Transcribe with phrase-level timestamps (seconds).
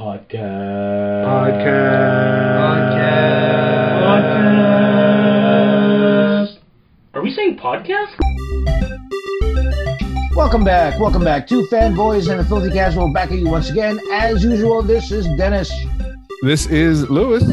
[0.00, 1.26] Podcast.
[1.26, 2.56] Podcast.
[4.00, 4.16] Podcast.
[6.48, 6.58] Podcast
[7.12, 8.14] Are we saying podcast?
[10.34, 10.98] Welcome back.
[10.98, 11.46] Welcome back.
[11.46, 14.00] Two fanboys and a filthy casual back at you once again.
[14.10, 15.70] As usual, this is Dennis.
[16.44, 17.44] This is Lewis.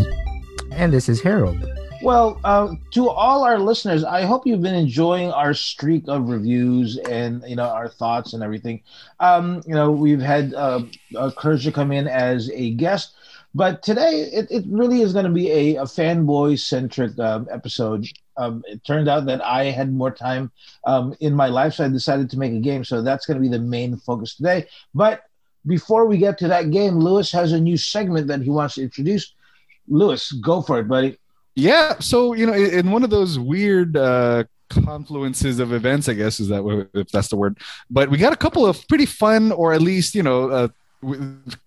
[0.71, 1.61] And this is Harold.
[2.07, 6.95] Well, uh, to all our listeners, I hope you've been enjoying our streak of reviews
[6.95, 8.81] and you know our thoughts and everything.
[9.19, 10.83] Um, you know, we've had uh,
[11.17, 13.13] uh, Kersha come in as a guest,
[13.53, 18.07] but today it, it really is going to be a, a fanboy centric um, episode.
[18.37, 20.49] Um, it turned out that I had more time
[20.85, 22.85] um, in my life, so I decided to make a game.
[22.85, 24.67] So that's going to be the main focus today.
[24.95, 25.23] But
[25.65, 28.83] before we get to that game, Lewis has a new segment that he wants to
[28.83, 29.33] introduce.
[29.89, 31.17] Lewis, go for it, buddy.
[31.57, 31.97] Yeah.
[31.97, 36.49] So, you know, in one of those weird uh, confluences of events, I guess, is
[36.49, 37.57] that if that's the word,
[37.89, 40.67] but we got a couple of pretty fun, or at least, you know, uh,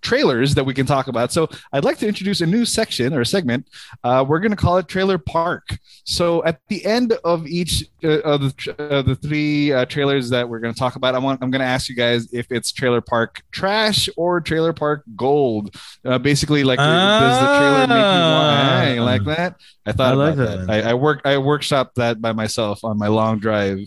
[0.03, 1.33] trailers that we can talk about.
[1.33, 3.69] So I'd like to introduce a new section or a segment.
[4.03, 5.79] Uh, we're going to call it Trailer Park.
[6.05, 10.49] So at the end of each uh, of the, uh, the three uh, trailers that
[10.49, 12.73] we're going to talk about, I want, I'm going to ask you guys if it's
[12.73, 15.75] Trailer Park trash or Trailer Park gold.
[16.05, 18.57] Uh, basically, like, does the trailer make you want?
[18.57, 18.81] Ah.
[18.85, 19.57] Hey, like that?
[19.87, 20.67] I thought I like that.
[20.67, 20.87] that.
[20.87, 21.27] I, I worked.
[21.27, 23.79] I workshopped that by myself on my long drive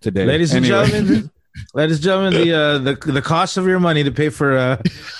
[0.00, 0.24] today.
[0.24, 0.86] Ladies and Anyway.
[0.90, 1.30] gentlemen,
[1.74, 4.76] ladies and gentlemen, the uh, the the cost of your money to pay for uh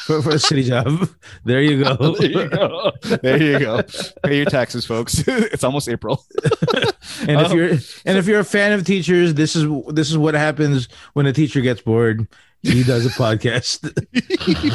[0.07, 1.09] for, for a city job.
[1.45, 1.95] There you go.
[2.19, 2.93] there you go.
[3.23, 3.83] There you go.
[4.25, 5.19] Pay your taxes, folks.
[5.27, 6.25] it's almost April.
[7.27, 7.71] And if Um, you're
[8.05, 11.33] and if you're a fan of teachers, this is this is what happens when a
[11.33, 12.29] teacher gets bored.
[12.63, 13.89] He does a podcast,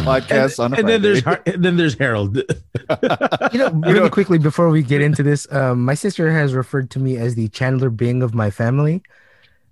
[0.04, 2.38] Podcast on a and then there's and then there's Harold.
[2.38, 7.00] You know, really quickly before we get into this, um, my sister has referred to
[7.00, 9.04] me as the Chandler Bing of my family,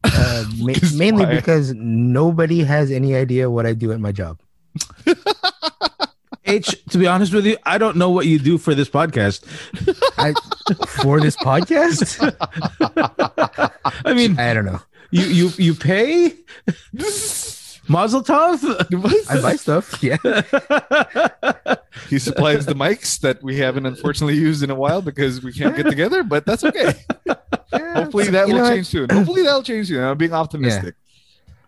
[0.03, 1.35] uh, ma- mainly why?
[1.35, 4.39] because nobody has any idea what I do at my job.
[6.45, 9.45] H, to be honest with you, I don't know what you do for this podcast.
[10.17, 10.33] I
[10.87, 12.19] for this podcast.
[14.05, 14.81] I mean, I don't know.
[15.11, 16.33] you you you pay
[17.87, 18.59] Mazel Tov.
[19.29, 20.03] I buy stuff.
[20.03, 20.17] Yeah,
[22.09, 25.75] he supplies the mics that we haven't unfortunately used in a while because we can't
[25.77, 26.93] get together, but that's okay.
[28.13, 29.09] Hopefully that will change soon.
[29.09, 30.03] Hopefully that'll change soon.
[30.03, 30.95] I'm being optimistic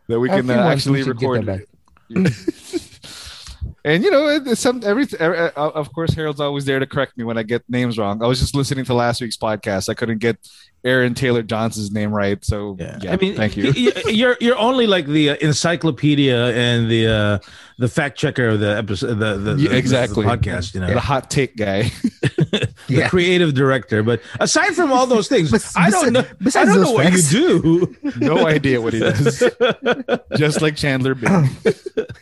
[0.08, 1.70] that we can uh, months we actually record it.
[3.86, 5.26] and you know, it- some every uh,
[5.56, 8.22] uh, of course Harold's always there to correct me when I get names wrong.
[8.24, 9.90] I was just listening to last week's podcast.
[9.90, 10.38] I couldn't get
[10.86, 13.00] Aaron Taylor Johnson's name right, so yeah.
[13.10, 13.74] I mean, thank you.
[13.76, 17.40] y- y- You're you're only like the encyclopedia and the uh,
[17.80, 20.24] the fact checker of the episode, the, the, Yeah, exactly.
[20.26, 20.76] the podcast.
[20.76, 21.84] You know, The hot take guy.
[22.52, 23.10] the Yeah.
[23.10, 24.04] creative director.
[24.04, 26.20] But aside from all those things, I don't know.
[26.56, 27.34] I don't know those what facts.
[27.34, 28.14] you do.
[28.20, 29.44] no idea what he does.
[30.38, 31.50] just like Chandler Bing.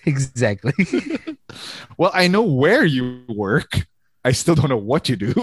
[0.05, 0.73] exactly.
[1.97, 3.85] well, I know where you work.
[4.25, 5.33] I still don't know what you do.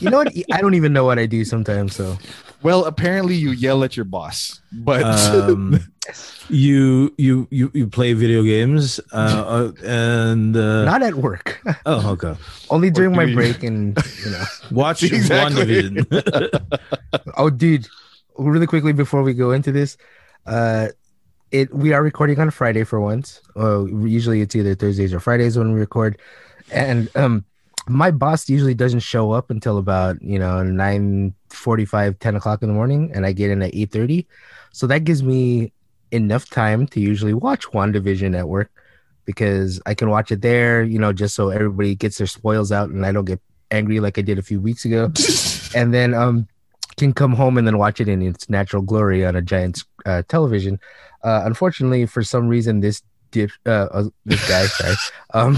[0.00, 0.32] You know what?
[0.52, 1.94] I don't even know what I do sometimes.
[1.94, 2.18] So
[2.62, 5.78] Well, apparently you yell at your boss, but Um,
[6.48, 11.60] you you you you play video games uh, uh, and uh, not at work.
[11.86, 12.34] oh okay.
[12.70, 14.44] Only during my you- break and you know.
[14.70, 15.64] Watch Exactly.
[15.64, 16.68] WandaVision.
[17.36, 17.86] Oh, dude,
[18.38, 19.96] really quickly before we go into this,
[20.46, 20.88] uh,
[21.52, 23.40] it we are recording on Friday for once.
[23.56, 26.18] Uh, usually it's either Thursdays or Fridays when we record,
[26.72, 27.44] and um,
[27.88, 32.68] my boss usually doesn't show up until about you know 9 45 10 o'clock in
[32.68, 34.26] the morning, and I get in at eight thirty,
[34.72, 35.72] so that gives me
[36.10, 38.70] enough time to usually watch WandaVision at work
[39.24, 42.90] because I can watch it there, you know, just so everybody gets their spoils out
[42.90, 43.40] and I don't get
[43.70, 45.10] angry like I did a few weeks ago
[45.74, 46.46] and then um
[46.96, 50.22] can come home and then watch it in its natural glory on a giant uh,
[50.28, 50.78] television.
[51.24, 54.94] Uh, unfortunately, for some reason, this dip, uh, uh, this guy, sorry,
[55.34, 55.56] um,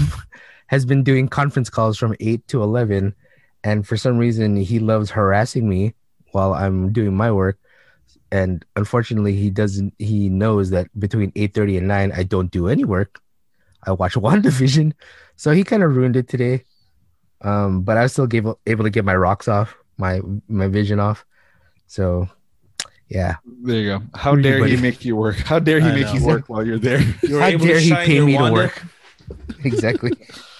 [0.67, 3.15] has been doing conference calls from eight to eleven,
[3.63, 5.93] and for some reason, he loves harassing me
[6.31, 7.57] while I'm doing my work.
[8.31, 9.93] And unfortunately, he doesn't.
[9.99, 13.21] He knows that between eight thirty and nine, I don't do any work.
[13.83, 14.93] I watch WandaVision,
[15.35, 16.63] so he kind of ruined it today.
[17.41, 20.99] Um, but I was still able able to get my rocks off, my my vision
[20.99, 21.25] off.
[21.87, 22.27] So,
[23.09, 23.35] yeah.
[23.61, 24.01] there you go.
[24.15, 25.35] How Who dare he make you work?
[25.37, 26.13] How dare he I make know.
[26.13, 27.01] you work while you're there?
[27.21, 28.83] You were How able dare he shine pay your me to work?
[29.63, 30.11] Exactly.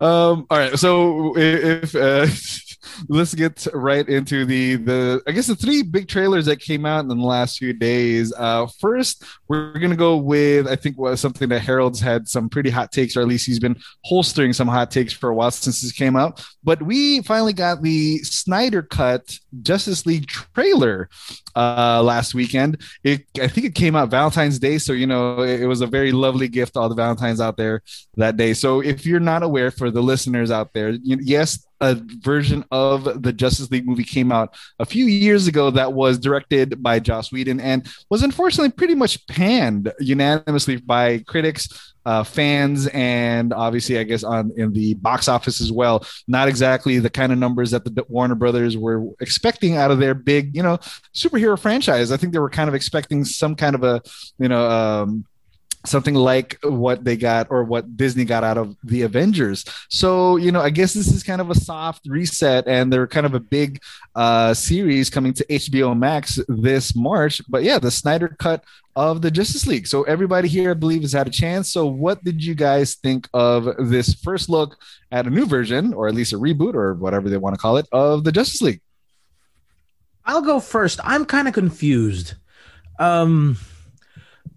[0.00, 2.26] Um, all right, so if uh,
[3.08, 7.00] let's get right into the the I guess the three big trailers that came out
[7.00, 8.32] in the last few days.
[8.36, 12.70] Uh, first, we're gonna go with I think was something that Harold's had some pretty
[12.70, 15.80] hot takes, or at least he's been holstering some hot takes for a while since
[15.80, 16.44] this came out.
[16.64, 21.08] But we finally got the Snyder Cut Justice League trailer
[21.56, 22.82] uh, last weekend.
[23.04, 25.86] It I think it came out Valentine's Day, so you know it, it was a
[25.86, 27.82] very lovely gift to all the Valentines out there
[28.16, 28.54] that day.
[28.54, 33.32] So if you're not aware, for the listeners out there, yes, a version of the
[33.32, 37.60] Justice League movie came out a few years ago that was directed by Joss Whedon
[37.60, 44.24] and was unfortunately pretty much panned unanimously by critics, uh, fans, and obviously, I guess,
[44.24, 46.06] on in the box office as well.
[46.26, 50.14] Not exactly the kind of numbers that the Warner Brothers were expecting out of their
[50.14, 50.78] big, you know,
[51.14, 52.10] superhero franchise.
[52.10, 54.02] I think they were kind of expecting some kind of a,
[54.38, 55.26] you know, um,
[55.86, 59.64] something like what they got or what Disney got out of the Avengers.
[59.88, 63.26] So, you know, I guess this is kind of a soft reset and they're kind
[63.26, 63.80] of a big
[64.14, 67.40] uh, series coming to HBO Max this March.
[67.48, 68.64] But yeah, the Snyder cut
[68.96, 69.86] of the Justice League.
[69.86, 71.70] So everybody here, I believe, has had a chance.
[71.70, 74.76] So what did you guys think of this first look
[75.12, 77.76] at a new version, or at least a reboot, or whatever they want to call
[77.76, 78.80] it, of the Justice League?
[80.24, 80.98] I'll go first.
[81.04, 82.34] I'm kind of confused.
[82.98, 83.56] Um,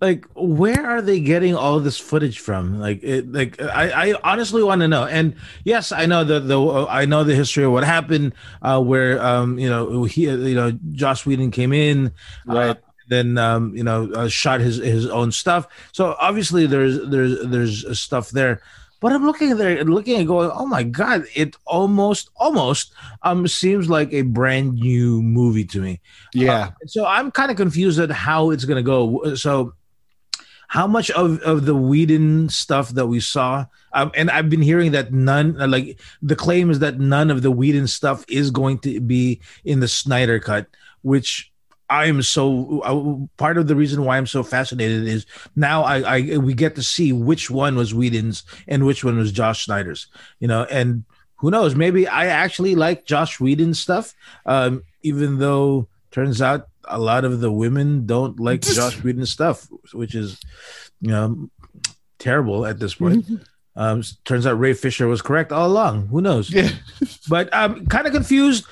[0.01, 4.63] like where are they getting all this footage from like it like i i honestly
[4.63, 6.59] want to know and yes i know the the
[6.89, 8.33] i know the history of what happened
[8.63, 12.12] uh where um you know he you know joss whedon came in
[12.45, 12.71] Right.
[12.71, 12.75] uh,
[13.09, 18.00] then um you know uh, shot his his own stuff so obviously there's there's there's
[18.00, 18.62] stuff there
[19.01, 22.94] but i'm looking at there and looking and going oh my god it almost almost
[23.24, 26.00] um seems like a brand new movie to me
[26.33, 26.71] Yeah.
[26.88, 29.36] so I'm kind of confused at how it's going to go.
[29.36, 29.74] So,
[30.71, 34.94] how much of, of the Whedon stuff that we saw, um, and I've been hearing
[34.94, 39.01] that none, like the claim is that none of the Whedon stuff is going to
[39.01, 40.68] be in the Snyder cut,
[41.01, 41.51] which
[41.89, 45.25] I am so uh, part of the reason why I'm so fascinated is
[45.57, 49.33] now I, I we get to see which one was Whedon's and which one was
[49.33, 50.07] Josh Snyder's,
[50.39, 51.03] you know, and
[51.35, 54.13] who knows, maybe I actually like Josh Whedon's stuff,
[54.45, 59.68] um, even though turns out a lot of the women don't like Josh Whedon's stuff,
[59.94, 60.39] which is,
[61.00, 61.50] you know,
[62.19, 63.25] terrible at this point.
[63.75, 66.07] Um, turns out Ray Fisher was correct all along.
[66.07, 66.50] Who knows?
[66.50, 66.69] Yeah.
[67.30, 68.66] But I'm kind of confused.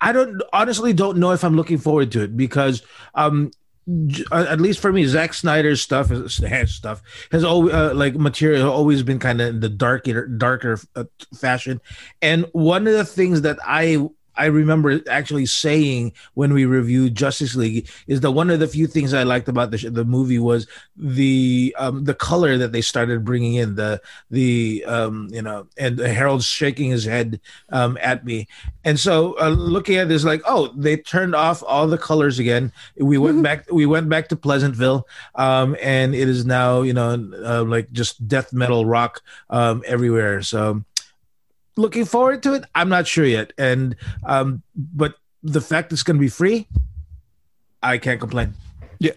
[0.00, 2.82] I don't honestly don't know if I'm looking forward to it because
[3.14, 3.50] um
[4.06, 7.02] j- at least for me Zack Snyder's stuff stuff
[7.32, 11.04] has always uh, like material has always been kind of in the darker darker uh,
[11.34, 11.80] fashion
[12.22, 17.56] and one of the things that I I remember actually saying when we reviewed Justice
[17.56, 20.38] League is that one of the few things I liked about the sh- the movie
[20.38, 24.00] was the um, the color that they started bringing in the
[24.30, 27.40] the um, you know and Harold's shaking his head
[27.70, 28.46] um, at me.
[28.84, 32.72] And so uh, looking at this like oh they turned off all the colors again.
[32.96, 37.30] We went back we went back to Pleasantville um, and it is now you know
[37.44, 39.20] uh, like just death metal rock
[39.50, 40.42] um, everywhere.
[40.42, 40.84] So
[41.78, 43.94] looking forward to it i'm not sure yet and
[44.26, 46.66] um but the fact it's going to be free
[47.82, 48.52] i can't complain
[49.00, 49.12] Yeah,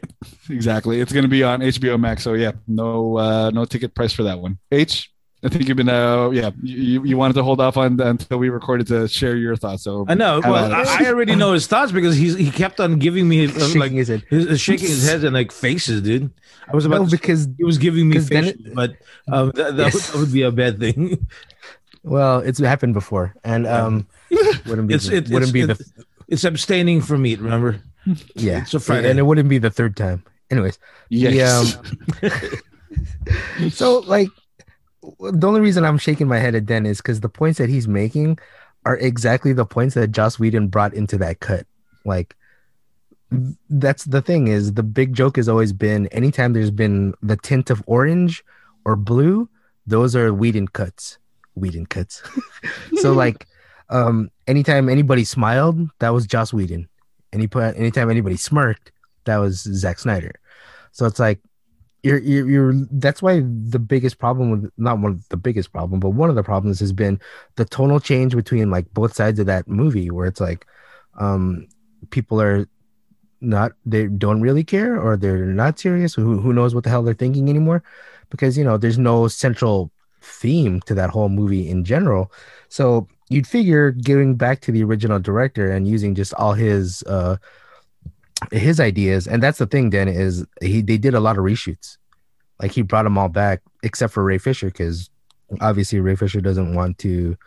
[0.50, 1.02] Exactly.
[1.02, 2.22] It's going to be on HBO Max.
[2.22, 4.60] So yeah, no uh, no ticket price for that one.
[4.72, 5.10] H,
[5.44, 8.50] I think you've been uh yeah you, you wanted to hold off on until we
[8.50, 9.82] recorded to share your thoughts.
[9.84, 13.00] So i know well I, I already know his thoughts because he's he kept on
[13.00, 14.22] giving me uh, Shaking like his head.
[14.30, 16.30] his, uh, shaking his head and like faces dude
[16.72, 18.92] i was about No, to because he was giving me faces it- but
[19.34, 21.26] um that, that, would, that would be a bad thing
[22.04, 24.08] well, it's happened before, and um,
[24.66, 25.94] wouldn't be it's the, it, wouldn't it's, be the it's,
[26.28, 27.82] it's abstaining from meat remember
[28.36, 29.10] yeah, it's a Friday.
[29.10, 30.24] and it wouldn't be the third time.
[30.50, 31.78] Anyways, yes.
[33.70, 34.30] so like
[35.20, 37.88] the only reason I'm shaking my head at Den is because the points that he's
[37.88, 38.40] making
[38.86, 41.66] are exactly the points that Joss Whedon brought into that cut.
[42.06, 42.36] Like
[43.70, 47.70] that's the thing is the big joke has always been anytime there's been the tint
[47.70, 48.44] of orange
[48.84, 49.48] or blue,
[49.86, 51.18] those are Whedon cuts.
[51.56, 52.22] Whedon cuts.
[53.02, 53.48] so like
[53.90, 56.88] um anytime anybody smiled, that was Joss Whedon.
[57.34, 58.92] Any anytime anybody smirked,
[59.26, 60.34] that was Zack Snyder.
[60.92, 61.40] So it's like
[62.04, 66.00] you're, you're you're that's why the biggest problem with not one of the biggest problem
[66.00, 67.20] but one of the problems has been
[67.58, 70.66] the tonal change between like both sides of that movie where it's like
[71.20, 71.68] um
[72.10, 72.68] people are
[73.40, 77.04] not they don't really care or they're not serious who, who knows what the hell
[77.04, 77.84] they're thinking anymore
[78.30, 82.32] because you know there's no central theme to that whole movie in general
[82.70, 87.38] so you'd figure getting back to the original director and using just all his uh
[88.52, 91.98] his ideas and that's the thing then is he they did a lot of reshoots
[92.60, 95.10] like he brought them all back except for ray fisher because
[95.60, 97.38] obviously ray fisher doesn't want to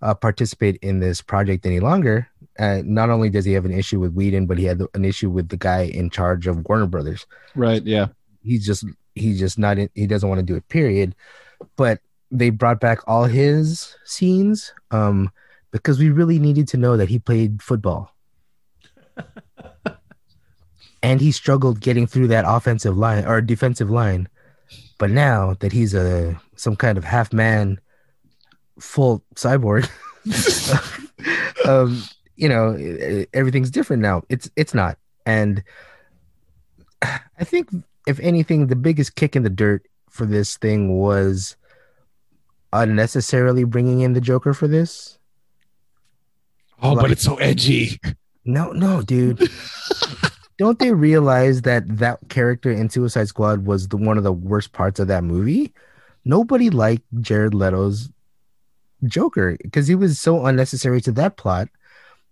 [0.00, 4.00] uh, participate in this project any longer uh, not only does he have an issue
[4.00, 7.24] with Whedon, but he had an issue with the guy in charge of Warner Brothers.
[7.54, 7.84] right.
[7.84, 8.08] Yeah.
[8.42, 8.84] he's just
[9.14, 11.14] he's just not in, he doesn't want to do it period
[11.76, 15.30] but they brought back all his scenes um
[15.70, 18.14] because we really needed to know that he played football.
[21.00, 24.28] And he struggled getting through that offensive line or defensive line.
[24.98, 27.78] But now that he's a some kind of half man
[28.80, 29.88] full cyborg
[31.68, 32.02] um
[32.36, 32.76] you know
[33.32, 34.22] everything's different now.
[34.28, 34.98] It's it's not.
[35.24, 35.62] And
[37.02, 37.70] i think
[38.08, 41.56] if anything the biggest kick in the dirt for this thing was
[42.72, 45.18] unnecessarily bringing in the joker for this?
[46.82, 47.98] Oh, but it's so edgy.
[48.44, 49.48] no no dude.
[50.58, 54.72] Don't they realize that that character in suicide squad was the one of the worst
[54.72, 55.72] parts of that movie?
[56.24, 58.10] Nobody liked jared leto's
[59.04, 61.68] joker because he was so unnecessary to that plot.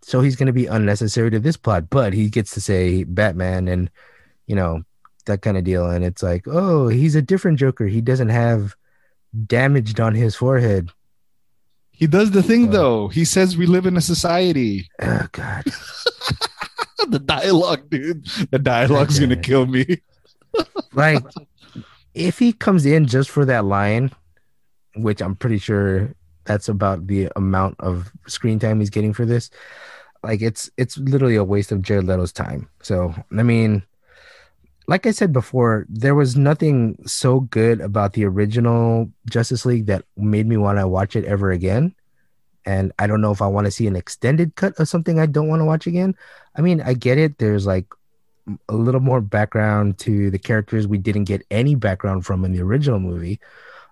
[0.02, 3.66] So he's going to be unnecessary to this plot but he gets to say batman
[3.66, 3.90] and
[4.46, 4.82] you know
[5.24, 5.88] that kind of deal.
[5.90, 7.86] And it's like oh he's a different joker.
[7.86, 8.76] He doesn't have
[9.46, 10.90] damaged on his forehead
[11.90, 13.08] He does the thing though.
[13.08, 14.88] He says we live in a society.
[15.00, 15.64] oh god
[17.08, 18.26] the dialogue, dude.
[18.50, 20.02] The dialogue's gonna kill me.
[20.92, 21.22] like
[22.14, 24.10] if he comes in just for that line
[24.96, 26.14] which i'm pretty sure
[26.44, 29.50] that's about the amount of screen time he's getting for this
[30.22, 33.82] like it's it's literally a waste of jared leto's time so i mean
[34.86, 40.04] like i said before there was nothing so good about the original justice league that
[40.16, 41.94] made me want to watch it ever again
[42.64, 45.26] and i don't know if i want to see an extended cut of something i
[45.26, 46.14] don't want to watch again
[46.56, 47.86] i mean i get it there's like
[48.68, 52.62] a little more background to the characters we didn't get any background from in the
[52.62, 53.40] original movie.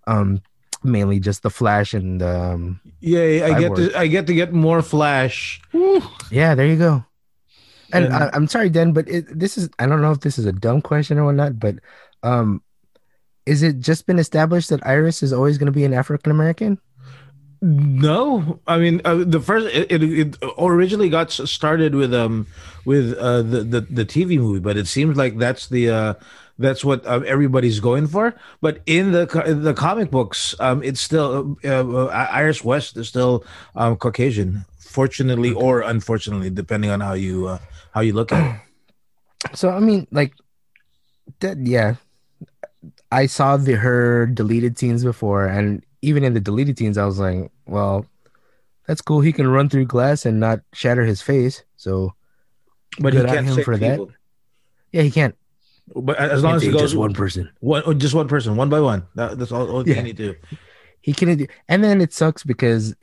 [0.06, 0.42] Um,
[0.82, 4.82] mainly just the Flash and um, Yeah, I get to I get to get more
[4.82, 5.60] Flash.
[6.30, 7.04] yeah, there you go.
[7.94, 10.38] And, And- I, I'm sorry, Den, but it, this is I don't know if this
[10.38, 11.76] is a dumb question or whatnot, but
[12.22, 12.60] um,
[13.46, 16.78] is it just been established that Iris is always going to be an African American?
[17.62, 22.46] No, I mean uh, the first it, it, it originally got started with um
[22.84, 26.14] with uh the, the the TV movie, but it seems like that's the uh
[26.58, 28.34] that's what uh, everybody's going for.
[28.60, 33.08] But in the in the comic books, um, it's still uh, uh, Iris West is
[33.08, 33.44] still
[33.76, 37.58] um Caucasian, fortunately or unfortunately, depending on how you uh,
[37.94, 38.60] how you look at it.
[39.54, 40.32] So I mean, like
[41.40, 41.58] that.
[41.58, 41.96] Yeah,
[43.12, 47.18] I saw the her deleted scenes before, and even in the deleted scenes, I was
[47.18, 48.06] like, well,
[48.88, 49.20] that's cool.
[49.20, 51.62] He can run through glass and not shatter his face.
[51.76, 52.14] So
[52.98, 54.00] But Good he can't him save for that.
[54.92, 55.36] yeah, he can't.
[55.94, 57.50] But as long as he goes just one person.
[57.60, 59.06] one, oh, just one person, one by one.
[59.16, 59.96] That, that's all, all Yeah.
[59.96, 60.38] you need to do.
[61.02, 62.94] He can do, and then it sucks because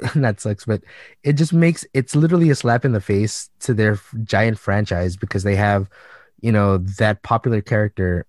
[0.14, 0.82] not sucks, but
[1.22, 5.42] it just makes it's literally a slap in the face to their giant franchise because
[5.42, 5.88] they have,
[6.40, 8.26] you know, that popular character,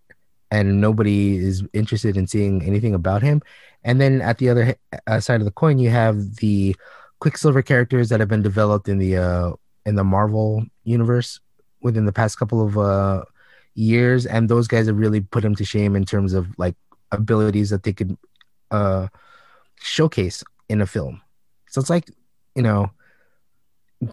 [0.51, 3.41] and nobody is interested in seeing anything about him.
[3.83, 4.75] And then at the other
[5.07, 6.75] uh, side of the coin, you have the
[7.19, 9.51] Quicksilver characters that have been developed in the uh
[9.85, 11.39] in the Marvel universe
[11.81, 13.23] within the past couple of uh
[13.75, 16.75] years, and those guys have really put him to shame in terms of like
[17.11, 18.17] abilities that they could
[18.71, 19.07] uh
[19.81, 21.21] showcase in a film.
[21.69, 22.09] So it's like,
[22.55, 22.91] you know,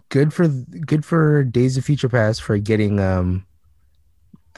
[0.09, 3.45] good for good for Days of Future Past for getting um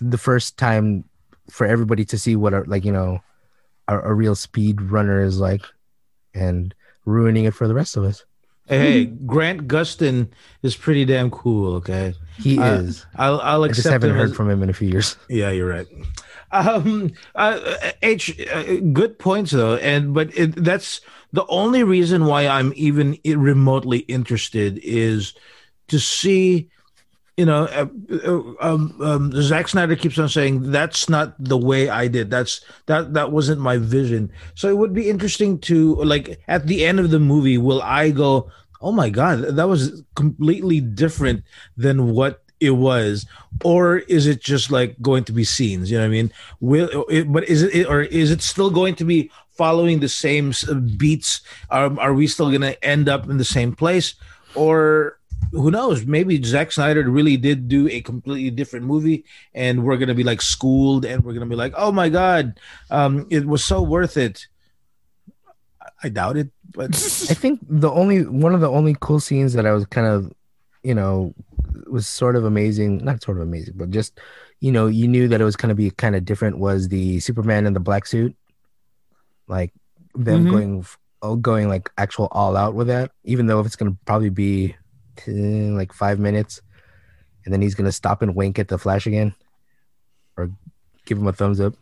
[0.01, 1.03] the first time
[1.49, 3.19] for everybody to see what a like, you know,
[3.87, 5.63] a, a real speed runner is like
[6.33, 6.73] and
[7.05, 8.23] ruining it for the rest of us.
[8.67, 10.29] Hey, Grant Gustin
[10.61, 11.73] is pretty damn cool.
[11.77, 13.05] Okay, He Uh, is.
[13.15, 15.15] I'll I'll I just haven't him heard as- from him in a few years.
[15.27, 15.87] Yeah, you're right.
[16.51, 17.59] Um, uh,
[18.01, 18.63] H, uh,
[18.93, 21.01] good points though, and but it, that's
[21.31, 25.33] the only reason why I'm even remotely interested is
[25.89, 26.69] to see,
[27.37, 27.87] you know, uh,
[28.25, 32.31] uh, um, um, Zack Snyder keeps on saying that's not the way I did.
[32.31, 34.31] That's that that wasn't my vision.
[34.55, 38.11] So it would be interesting to like at the end of the movie, will I
[38.11, 38.51] go?
[38.81, 41.43] Oh my god, that was completely different
[41.77, 43.25] than what it was
[43.63, 45.91] or is it just like going to be scenes?
[45.91, 46.33] You know what i mean?
[46.59, 50.53] Will it, but is it or is it still going to be following the same
[50.97, 51.41] beats?
[51.69, 54.15] Are, are we still going to end up in the same place?
[54.55, 55.19] Or
[55.51, 56.05] who knows?
[56.05, 60.23] Maybe Zack Snyder really did do a completely different movie and we're going to be
[60.23, 62.59] like schooled and we're going to be like oh my god
[62.91, 64.47] um it was so worth it.
[66.01, 66.95] I doubt it but
[67.29, 70.31] I think the only one of the only cool scenes that I was kind of,
[70.83, 71.33] you know,
[71.91, 74.19] was sort of amazing, not sort of amazing, but just,
[74.59, 77.19] you know, you knew that it was going to be kind of different was the
[77.19, 78.35] Superman in the black suit.
[79.47, 79.73] Like
[80.15, 80.49] them Mhm.
[80.51, 80.85] going
[81.21, 84.29] oh, going like actual all out with that, even though if it's going to probably
[84.29, 84.75] be
[85.27, 86.61] eh, like 5 minutes
[87.43, 89.33] and then he's going to stop and wink at the flash again
[90.37, 90.49] or
[91.05, 91.73] give him a thumbs up.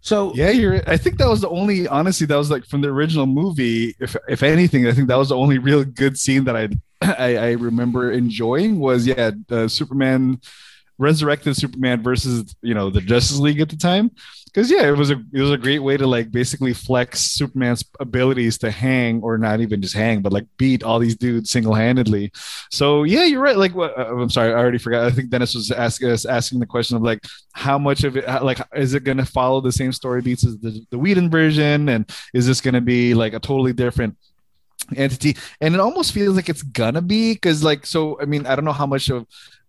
[0.00, 0.82] So Yeah, you're.
[0.88, 1.86] I think that was the only.
[1.86, 3.94] Honestly, that was like from the original movie.
[4.00, 6.68] If if anything, I think that was the only real good scene that I
[7.02, 8.78] I, I remember enjoying.
[8.78, 10.40] Was yeah, uh, Superman,
[10.98, 14.10] resurrected Superman versus you know the Justice League at the time.
[14.46, 17.84] Because yeah, it was a it was a great way to like basically flex Superman's
[18.00, 21.72] abilities to hang or not even just hang, but like beat all these dudes single
[21.72, 22.30] handedly.
[22.70, 23.56] So yeah, you're right.
[23.56, 23.98] Like what?
[23.98, 25.06] Uh, I'm sorry, I already forgot.
[25.06, 27.20] I think Dennis was asking us asking the question of like
[27.52, 30.58] how much of it like is it going to follow the same story beats as
[30.58, 34.18] the the Whedon version, and is this going to be like a totally different
[34.96, 35.36] entity?
[35.60, 38.20] And it almost feels like it's gonna be because like so.
[38.20, 39.26] I mean, I don't know how much of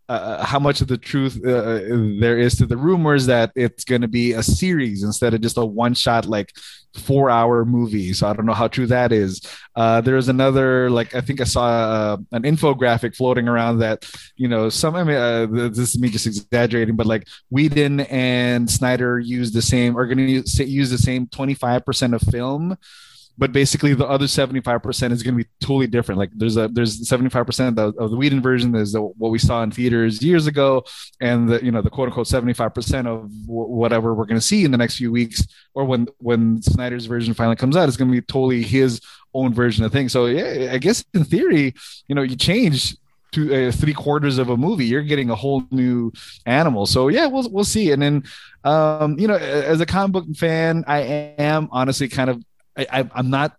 [0.09, 1.79] uh, how much of the truth uh,
[2.19, 5.57] there is to the rumors that it's going to be a series instead of just
[5.57, 6.51] a one shot like
[6.93, 9.41] four hour movie so i don't know how true that is
[9.75, 14.47] uh, there's another like i think i saw uh, an infographic floating around that you
[14.47, 19.19] know some i mean uh, this is me just exaggerating but like Whedon and snyder
[19.19, 22.77] use the same are going to use the same 25% of film
[23.37, 26.19] but basically the other 75% is going to be totally different.
[26.19, 29.71] Like there's a there's 75% of the, Whedon version there's the, what we saw in
[29.71, 30.83] theaters years ago
[31.19, 34.65] and the you know the quote unquote 75% of w- whatever we're going to see
[34.65, 38.09] in the next few weeks or when when Snyder's version finally comes out it's going
[38.09, 39.01] to be totally his
[39.33, 40.11] own version of things.
[40.11, 41.73] So yeah I guess in theory
[42.07, 42.95] you know you change
[43.31, 46.11] to uh, three quarters of a movie you're getting a whole new
[46.45, 46.85] animal.
[46.85, 47.91] So yeah we'll we'll see.
[47.91, 48.23] And then
[48.63, 50.99] um you know as a comic book fan I
[51.39, 52.43] am honestly kind of
[52.77, 53.57] I, I'm not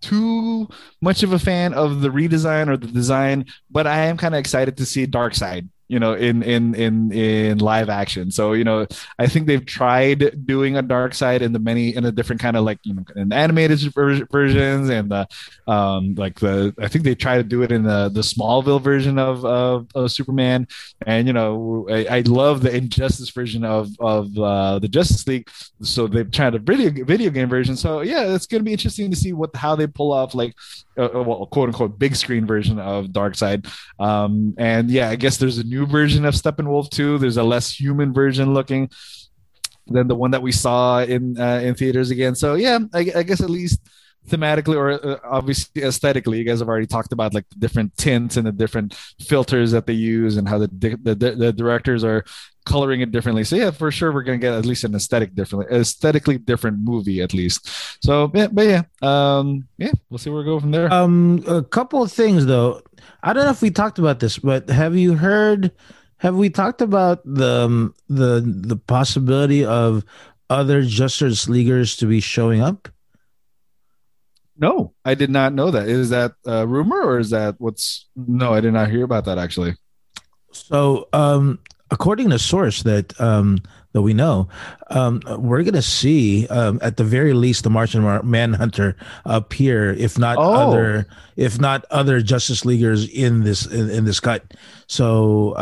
[0.00, 0.68] too
[1.00, 4.40] much of a fan of the redesign or the design, but I am kind of
[4.40, 8.30] excited to see Darkseid, you know, in in in in live action.
[8.30, 8.86] So you know,
[9.18, 12.64] I think they've tried doing a Darkseid in the many in a different kind of
[12.64, 15.28] like you know in animated ver- versions and the
[15.66, 19.18] um like the I think they try to do it in the the Smallville version
[19.18, 20.66] of of, of Superman,
[21.04, 25.50] and you know I, I love the Injustice version of of uh, the Justice League.
[25.82, 27.76] So they've tried a video video game version.
[27.76, 30.54] So yeah, it's gonna be interesting to see what how they pull off like
[30.98, 33.70] uh, well, quote unquote big screen version of Darkseid.
[33.98, 37.18] Um, and yeah, I guess there's a new version of Steppenwolf too.
[37.18, 38.90] There's a less human version looking
[39.86, 42.34] than the one that we saw in uh, in theaters again.
[42.34, 43.80] So yeah, I, I guess at least
[44.28, 48.36] thematically or uh, obviously aesthetically you guys have already talked about like the different tints
[48.36, 50.68] and the different filters that they use and how the
[51.02, 52.24] the, the directors are
[52.64, 55.66] coloring it differently so yeah for sure we're gonna get at least an aesthetic differently
[55.76, 57.68] aesthetically different movie at least
[58.04, 61.62] so yeah but yeah um yeah we'll see where we go from there Um, a
[61.62, 62.80] couple of things though.
[63.24, 65.72] I don't know if we talked about this, but have you heard?
[66.18, 70.04] Have we talked about the um, the the possibility of
[70.48, 72.88] other Justice Leaguers to be showing up?
[74.62, 78.54] No i did not know that is that a rumor or is that what's no
[78.54, 79.74] i did not hear about that actually
[80.52, 81.58] So, um,
[81.90, 83.62] according to source that um,
[83.94, 84.48] that we know,
[84.90, 90.18] um, we're gonna see um, at the very least the Martian Mar- Manhunter appear, if
[90.18, 90.52] not Oh.
[90.52, 94.42] other, if not other Justice Leaguers in this in, in this cut.
[94.88, 95.56] So.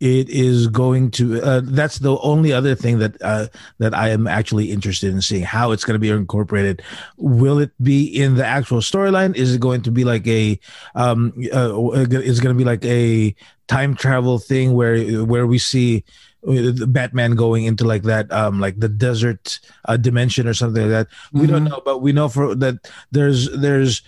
[0.00, 4.26] It is going to uh, that's the only other thing that uh, that I am
[4.26, 6.82] actually interested in seeing how it's going to be incorporated.
[7.18, 9.36] Will it be in the actual storyline?
[9.36, 10.58] Is it going to be like a
[10.94, 13.34] um uh, is going to be like a
[13.68, 16.02] time travel thing where where we see
[16.48, 20.90] uh, Batman going into like that um like the desert uh, dimension or something like
[20.90, 21.08] that.
[21.32, 24.00] We don't know, but we know for that there's there's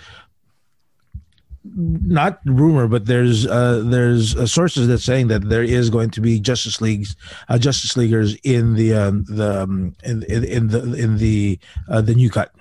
[1.65, 6.21] not rumor, but there's uh, there's uh, sources that saying that there is going to
[6.21, 7.17] be Justice Leagues,
[7.49, 12.01] uh, Justice Leaguers in the um, the um, in, in in the in the uh,
[12.01, 12.53] the new cut.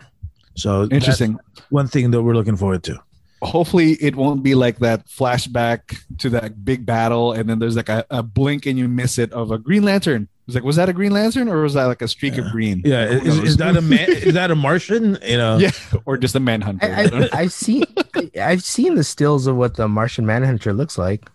[0.56, 3.02] So interesting one thing that we're looking forward to.
[3.42, 7.90] Hopefully it won't be like that flashback to that big battle and then there's like
[7.90, 10.90] a, a blink and you miss it of a green lantern it's like was that
[10.90, 13.48] a green lantern or was that like a streak of green Yeah, Who is, knows?
[13.50, 14.10] is that a man?
[14.12, 15.18] is that a Martian?
[15.26, 15.72] You know, yeah
[16.06, 17.84] or just a manhunter I, I, I've seen
[18.40, 21.28] I've seen the stills of what the Martian Manhunter looks like.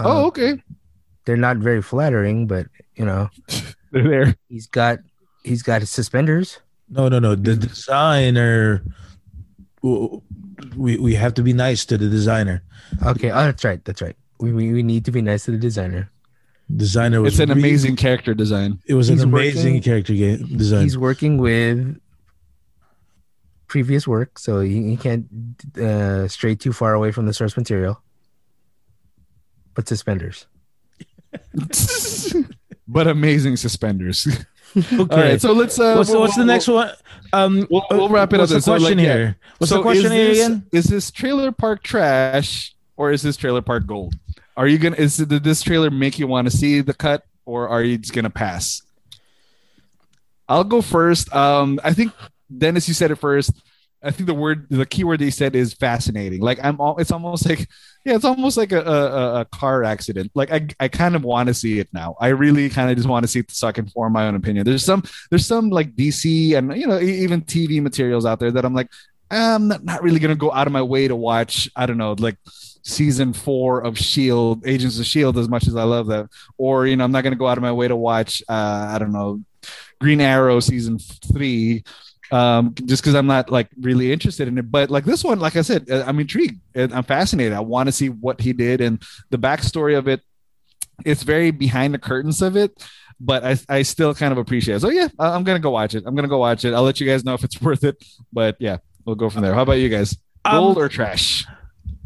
[0.00, 0.62] oh Uh, okay
[1.24, 3.30] they're not very flattering, but you know
[3.92, 4.98] they're there he's got
[5.42, 6.60] he's got his suspenders.
[6.90, 7.34] no, no, no.
[7.34, 8.82] The designer.
[9.82, 12.62] We we have to be nice to the designer.
[13.04, 14.16] Okay, oh that's right, that's right.
[14.40, 16.10] We we, we need to be nice to the designer.
[16.74, 20.56] Designer was it's an really- amazing character design It was an amazing working- character game
[20.56, 20.82] design.
[20.82, 22.00] He's working with
[23.68, 25.26] previous work, so he, he can't
[25.80, 28.00] uh, stray too far away from the source material.
[29.74, 30.46] But suspenders.
[32.88, 34.26] but amazing suspenders
[34.76, 34.96] Okay.
[34.98, 36.90] all right so let's uh what's, we'll- what's the we'll- next one?
[37.32, 38.58] Um, we'll- we'll wrap it up what's then.
[38.58, 39.04] The So, like, question yeah.
[39.14, 39.36] here.
[39.58, 40.66] What's so the question is here this, again?
[40.72, 44.14] is this trailer park trash or is this trailer park gold
[44.56, 44.96] Are you gonna?
[44.96, 48.12] Is did this trailer make you want to see the cut, or are you just
[48.14, 48.82] gonna pass?
[50.48, 51.34] I'll go first.
[51.34, 52.12] Um, I think
[52.56, 53.50] Dennis, you said it first.
[54.02, 56.40] I think the word, the key word they said is fascinating.
[56.40, 57.68] Like I'm, all, it's almost like,
[58.04, 60.30] yeah, it's almost like a, a, a car accident.
[60.34, 62.16] Like I, I kind of want to see it now.
[62.20, 64.34] I really kind of just want to see it so I can form my own
[64.34, 64.64] opinion.
[64.64, 68.64] There's some, there's some like DC and you know even TV materials out there that
[68.64, 68.90] I'm like,
[69.30, 71.68] I'm not, not really gonna go out of my way to watch.
[71.74, 72.36] I don't know, like
[72.82, 76.28] season four of Shield, Agents of Shield, as much as I love that,
[76.58, 78.42] or you know, I'm not gonna go out of my way to watch.
[78.48, 79.40] Uh, I don't know,
[80.00, 81.82] Green Arrow season three
[82.30, 84.70] um, just because I'm not like really interested in it.
[84.70, 86.60] But like this one, like I said, uh, I'm intrigued.
[86.74, 87.52] I'm fascinated.
[87.52, 90.20] I want to see what he did and the backstory of it.
[91.04, 92.72] It's very behind the curtains of it,
[93.20, 94.80] but I, I still kind of appreciate it.
[94.80, 96.04] So yeah, I'm gonna go watch it.
[96.06, 96.72] I'm gonna go watch it.
[96.72, 98.02] I'll let you guys know if it's worth it.
[98.32, 99.54] But yeah, we'll go from there.
[99.54, 100.16] How about you guys?
[100.50, 101.44] Gold um, or trash?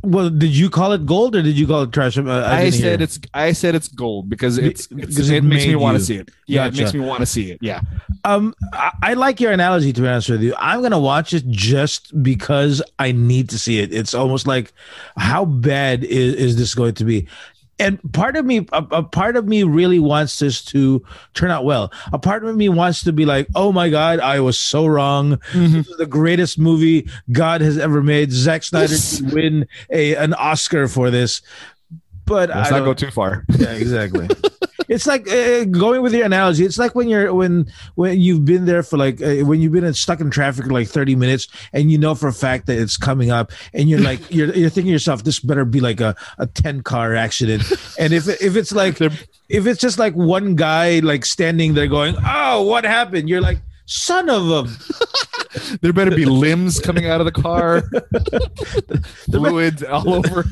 [0.03, 2.17] Well, did you call it gold or did you call it trash?
[2.17, 3.03] Uh, I, I said hear.
[3.03, 6.17] it's I said it's gold because it's, because it, it makes me want to see
[6.17, 6.31] it.
[6.47, 6.81] Yeah, gotcha.
[6.81, 7.59] it makes me want to see it.
[7.61, 7.83] Yeah.
[8.25, 10.55] Um, I, I, like your analogy to be honest with you.
[10.59, 13.93] I'm gonna watch it just because I need to see it.
[13.93, 14.73] It's almost like
[15.17, 17.29] how bad is, is this going to be?
[17.81, 21.65] And part of me a, a, part of me really wants this to turn out
[21.65, 21.93] well.
[22.13, 25.37] A part of me wants to be like oh my god i was so wrong.
[25.53, 25.83] Mm-hmm.
[25.99, 28.31] the greatest movie god has ever made.
[28.31, 28.97] Zack snyder
[29.33, 31.43] win a an oscar for this.
[32.27, 33.45] But let's I not go too far.
[33.49, 34.29] Yeah exactly
[34.91, 36.65] it's like uh, going with your analogy.
[36.65, 39.95] It's like when you're when when you've been there for like uh, when you've been
[39.95, 42.97] stuck in traffic for like 30 minutes and you know for a fact that it's
[42.97, 46.17] coming up and you're like you're you're thinking to yourself this better be like a,
[46.39, 47.63] a 10 car accident.
[48.01, 49.01] And if if it's like
[49.49, 53.59] if it's just like one guy like standing there going, "Oh, what happened?" You're like,
[53.87, 54.63] "Son of a
[55.81, 57.83] there better be limbs coming out of the car,
[59.31, 60.45] fluids all over.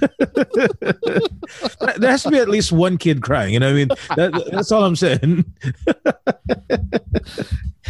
[1.98, 3.54] there has to be at least one kid crying.
[3.54, 5.44] You know, what I mean, that, that's all I'm saying.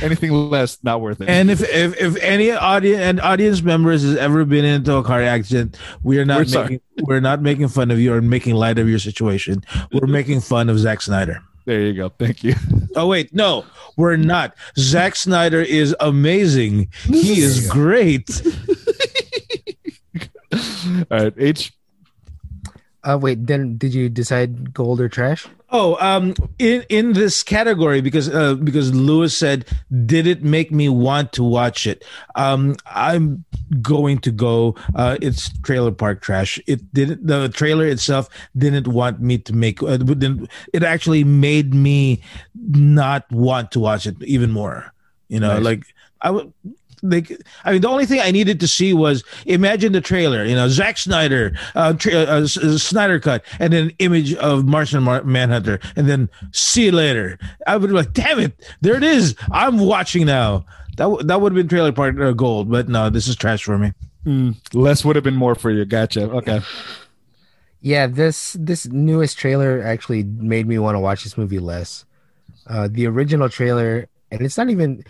[0.00, 1.28] Anything less, not worth it.
[1.28, 5.22] And if if, if any audience and audience members has ever been into a car
[5.22, 6.80] accident, we are not we're making sorry.
[6.98, 9.64] we're not making fun of you or making light of your situation.
[9.92, 11.42] We're making fun of Zack Snyder.
[11.68, 12.09] There you go.
[12.09, 12.54] Thank you.
[12.96, 13.64] Oh wait, no,
[13.96, 14.57] we're not.
[14.76, 16.88] Zack Snyder is amazing.
[17.04, 18.28] He is great.
[21.11, 21.77] All right, H.
[23.08, 25.46] Uh, wait, then did you decide gold or trash?
[25.70, 29.64] Oh, um, in in this category because uh, because Lewis said,
[30.04, 32.04] did it make me want to watch it?
[32.34, 33.46] Um, I'm
[33.80, 34.74] going to go.
[34.94, 36.60] Uh, it's Trailer Park Trash.
[36.66, 37.26] It didn't.
[37.26, 39.82] The trailer itself didn't want me to make.
[39.82, 39.98] Uh,
[40.74, 42.20] it actually made me
[42.54, 44.92] not want to watch it even more.
[45.28, 45.64] You know, nice.
[45.64, 45.82] like
[46.20, 46.52] I would
[47.02, 47.30] like
[47.64, 50.68] I mean the only thing I needed to see was imagine the trailer, you know,
[50.68, 56.08] Zack Snyder, uh, tra- uh, Snyder cut, and then image of Martian Mar- Manhunter, and
[56.08, 57.38] then see you later.
[57.66, 59.34] I would be like, damn it, there it is.
[59.52, 60.64] I'm watching now.
[60.96, 63.62] That w- that would have been trailer part uh, gold, but no, this is trash
[63.62, 63.92] for me.
[64.26, 65.84] Mm, less would have been more for you.
[65.84, 66.28] Gotcha.
[66.30, 66.61] Okay.
[67.80, 72.04] Yeah, this this newest trailer actually made me want to watch this movie less.
[72.66, 75.04] Uh, the original trailer, and it's not even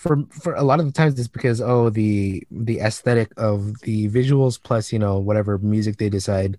[0.00, 4.08] for for a lot of the times it's because oh the the aesthetic of the
[4.08, 6.58] visuals plus you know whatever music they decide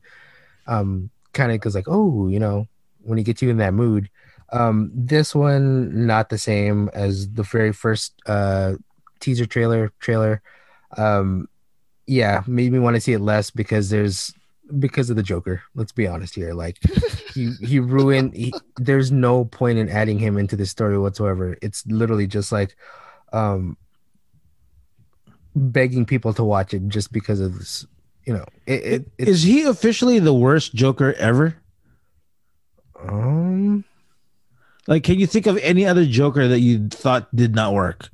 [0.67, 2.67] um kind of goes like oh you know
[3.01, 4.09] when you get you in that mood.
[4.53, 8.73] Um this one not the same as the very first uh
[9.19, 10.43] teaser trailer trailer.
[10.95, 11.47] Um
[12.05, 14.33] yeah made me want to see it less because there's
[14.79, 16.77] because of the joker let's be honest here like
[17.33, 21.57] he he ruined he, there's no point in adding him into the story whatsoever.
[21.61, 22.75] It's literally just like
[23.31, 23.77] um,
[25.55, 27.85] begging people to watch it just because of this.
[28.25, 31.55] You know, it, it is he officially the worst Joker ever?
[32.99, 33.83] Um,
[34.87, 38.09] like, can you think of any other Joker that you thought did not work?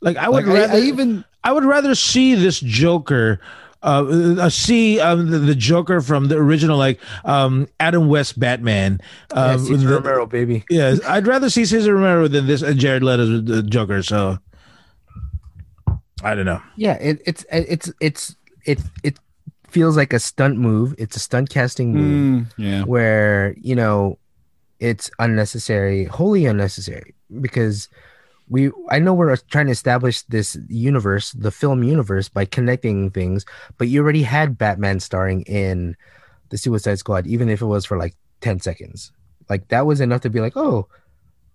[0.00, 3.40] Like, I would like, rather I, I even I would rather see this Joker
[3.84, 9.00] uh, uh, see um, the, the, Joker from the original, like um, Adam West Batman.
[9.30, 10.64] Um, yeah, Cesar Romero, baby.
[10.70, 14.02] Yeah, I'd rather see Cesar Romero than this uh, Jared Leto's uh, Joker.
[14.02, 14.38] So
[16.22, 16.62] I don't know.
[16.76, 19.18] Yeah, it, it's it's it's it it
[19.68, 20.94] feels like a stunt move.
[20.96, 22.46] It's a stunt casting move.
[22.46, 24.18] Mm, yeah, where you know
[24.80, 27.88] it's unnecessary, wholly unnecessary because
[28.48, 33.44] we I know we're trying to establish this universe, the film universe, by connecting things,
[33.78, 35.96] but you already had Batman starring in
[36.50, 39.12] the Suicide Squad, even if it was for like 10 seconds.
[39.48, 40.88] Like that was enough to be like, oh,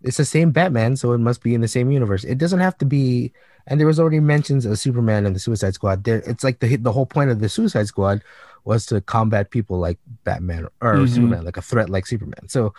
[0.02, 2.23] it's the same Batman, so it must be in the same universe.
[2.23, 3.34] It doesn't have to be.
[3.67, 6.04] And there was already mentions of Superman and the Suicide Squad.
[6.04, 8.23] There, it's like the the whole point of the Suicide Squad
[8.65, 11.10] was to combat people like Batman or Mhm.
[11.10, 12.47] Superman, like a threat like Superman.
[12.47, 12.73] So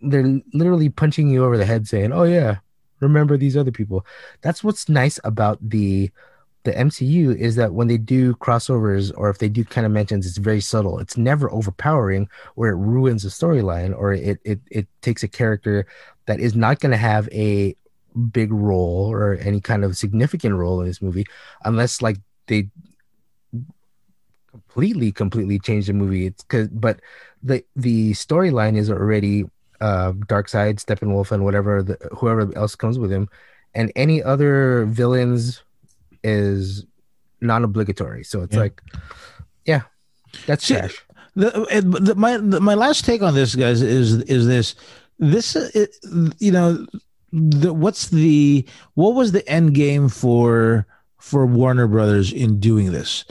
[0.00, 2.56] they're literally punching you over the head, saying, "Oh yeah,
[3.00, 4.06] remember these other people."
[4.42, 6.10] That's what's nice about the
[6.64, 10.26] the MCU is that when they do crossovers or if they do kind of mentions,
[10.26, 10.98] it's very subtle.
[10.98, 15.86] It's never overpowering where it ruins the storyline or it it it takes a character
[16.26, 17.74] that is not going to have a
[18.32, 21.24] big role or any kind of significant role in this movie
[21.64, 22.68] unless like they
[24.50, 27.00] completely completely change the movie it's cuz but
[27.42, 29.44] the the storyline is already
[29.80, 33.28] uh Darkseid steppenwolf and whatever the, whoever else comes with him.
[33.74, 35.62] And any other villains
[36.24, 36.84] is
[37.40, 38.60] non-obligatory so it's Yeah.
[38.60, 38.82] like
[39.64, 39.82] yeah
[40.46, 41.04] that's See, trash.
[41.34, 44.74] the, it- the my the, my last take on this guys is is this.
[45.18, 45.96] This it,
[46.38, 46.86] you know
[47.32, 50.86] the, what's the what was the end game for
[51.18, 53.24] for Warner Brothers in doing this?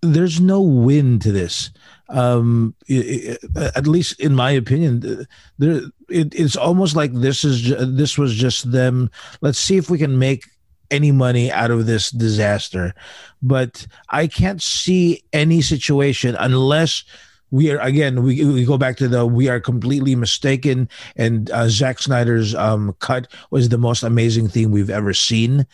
[0.00, 1.70] There's no win to this
[2.08, 5.26] um i- i- at least in my opinion
[5.58, 9.98] there it, it's almost like this is this was just them let's see if we
[9.98, 10.44] can make
[10.90, 12.94] any money out of this disaster.
[13.42, 17.04] But i can't see any situation unless
[17.50, 21.68] we are again we, we go back to the we are completely mistaken and uh,
[21.68, 25.66] Zack Snyder's um, cut was the most amazing thing we've ever seen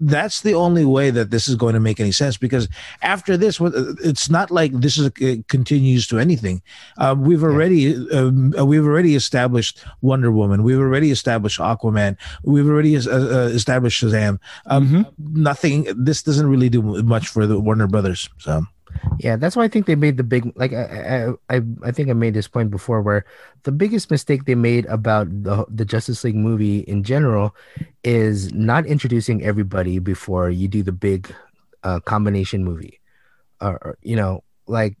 [0.00, 2.68] that's the only way that this is going to make any sense because
[3.02, 3.60] after this
[4.02, 6.62] it's not like this is it continues to anything.
[6.98, 10.62] Uh, we've already um, uh, we've already established Wonder Woman.
[10.62, 12.16] We've already established Aquaman.
[12.42, 14.38] We've already uh, uh, established Shazam.
[14.66, 18.64] Um, nothing this doesn't really do much for the Warner Brothers so
[19.18, 22.14] Yeah, that's why I think they made the big like I I I, think I
[22.14, 23.24] made this point before where
[23.64, 27.54] the biggest mistake they made about the the Justice League movie in general
[28.04, 31.32] is not introducing everybody before you do the big
[31.84, 33.00] uh, combination movie.
[33.60, 34.96] Or, or, you know, like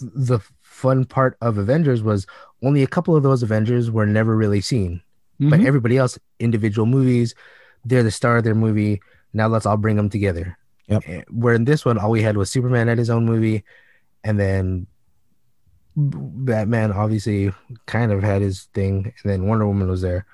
[0.00, 2.26] the fun part of Avengers was
[2.62, 5.00] only a couple of those Avengers were never really seen,
[5.40, 5.66] but Mhm.
[5.66, 7.34] everybody else individual movies,
[7.84, 9.00] they're the star of their movie.
[9.32, 10.58] Now let's all bring them together.
[10.88, 11.02] Yep.
[11.06, 13.64] Eh, Where in this one, all we had was Superman at his own movie,
[14.22, 14.86] and then
[15.96, 17.52] Batman obviously
[17.86, 20.26] kind of had his thing, and then Wonder Woman was there.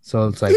[0.00, 0.56] So it's like,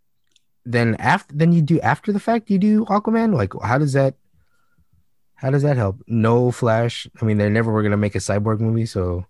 [0.64, 3.34] then after then you do after the fact you do Aquaman.
[3.34, 4.14] Like, how does that?
[5.34, 6.02] How does that help?
[6.06, 7.06] No Flash.
[7.20, 9.26] I mean, they never were gonna make a cyborg movie, so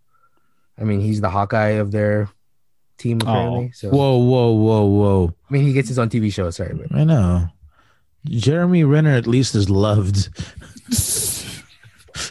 [0.79, 2.29] I mean, he's the Hawkeye of their
[2.99, 3.73] team apparently.
[3.73, 6.51] So whoa whoa whoa whoa I mean, he gets his own TV show.
[6.51, 7.49] Sorry, but I know.
[8.29, 10.29] Jeremy Renner at least is loved.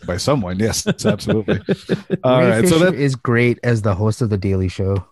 [0.05, 0.59] by someone.
[0.59, 1.59] Yes, absolutely.
[2.23, 5.05] All Ray right, so Fisher that is great as the host of the Daily Show.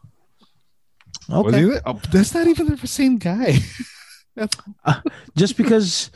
[1.32, 1.62] Okay.
[1.64, 1.78] he.
[1.86, 3.58] Oh, that's not even the same guy.
[4.84, 5.00] Uh,
[5.38, 6.10] just because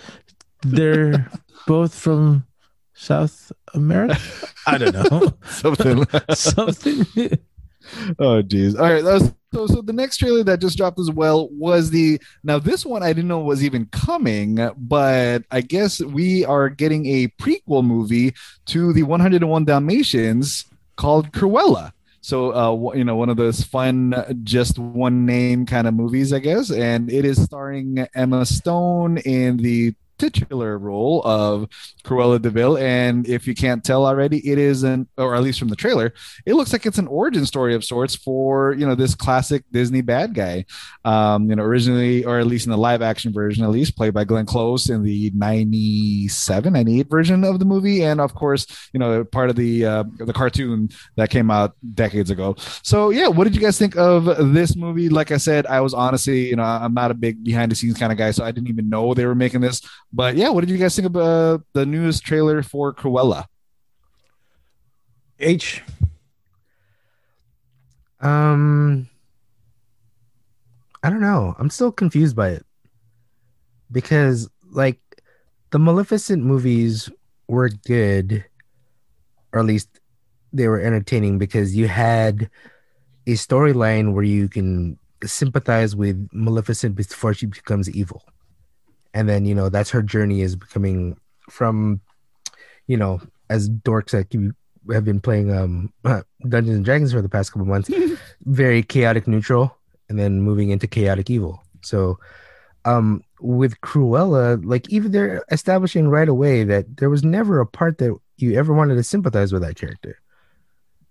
[0.64, 1.30] they're
[1.68, 2.48] both from
[2.96, 4.20] South America?
[4.66, 5.34] I don't know.
[5.46, 6.04] Something.
[6.34, 7.38] Something.
[8.20, 8.76] Oh geez.
[8.76, 9.04] All right.
[9.04, 12.86] Was, so so the next trailer that just dropped as well was the now this
[12.86, 17.84] one I didn't know was even coming, but I guess we are getting a prequel
[17.84, 18.34] movie
[18.68, 21.92] to the 101 Dalmatians called Cruella.
[22.22, 26.40] So uh you know one of those fun just one name kind of movies I
[26.40, 31.68] guess and it is starring Emma Stone in the titular role of
[32.04, 35.60] Cruella de Vil and if you can't tell already it is an or at least
[35.60, 36.14] from the trailer
[36.46, 40.02] it looks like it's an origin story of sorts for you know this classic Disney
[40.02, 40.66] bad guy.
[41.06, 44.14] Um, you know, originally or at least in the live action version, at least played
[44.14, 49.00] by Glenn Close in the 97, 98 version of the movie, and of course, you
[49.00, 52.56] know, part of the uh, the cartoon that came out decades ago.
[52.84, 55.10] So yeah, what did you guys think of this movie?
[55.10, 57.98] Like I said, I was honestly, you know, I'm not a big behind the scenes
[57.98, 59.82] kind of guy, so I didn't even know they were making this.
[60.12, 63.46] But yeah, what did you guys think about the newest trailer for Cruella?
[65.40, 65.84] H.
[68.20, 69.10] Um,
[71.04, 71.56] I don't know.
[71.60, 72.66] I'm still confused by it
[73.92, 75.00] because, like,
[75.72, 77.10] the Maleficent movies
[77.48, 78.44] were good,
[79.54, 80.00] or at least
[80.52, 82.50] they were entertaining because you had
[83.28, 88.24] a storyline where you can sympathize with Maleficent before she becomes evil,
[89.14, 91.18] and then you know that's her journey is becoming
[91.50, 92.02] from,
[92.88, 94.54] you know, as dorks that you
[94.92, 95.94] have been playing um
[96.48, 97.90] Dungeons and Dragons for the past couple months,
[98.46, 99.78] very chaotic neutral,
[100.10, 101.64] and then moving into chaotic evil.
[101.82, 102.20] So,
[102.86, 107.98] um, with Cruella, like even they're establishing right away that there was never a part
[108.00, 110.20] that you ever wanted to sympathize with that character.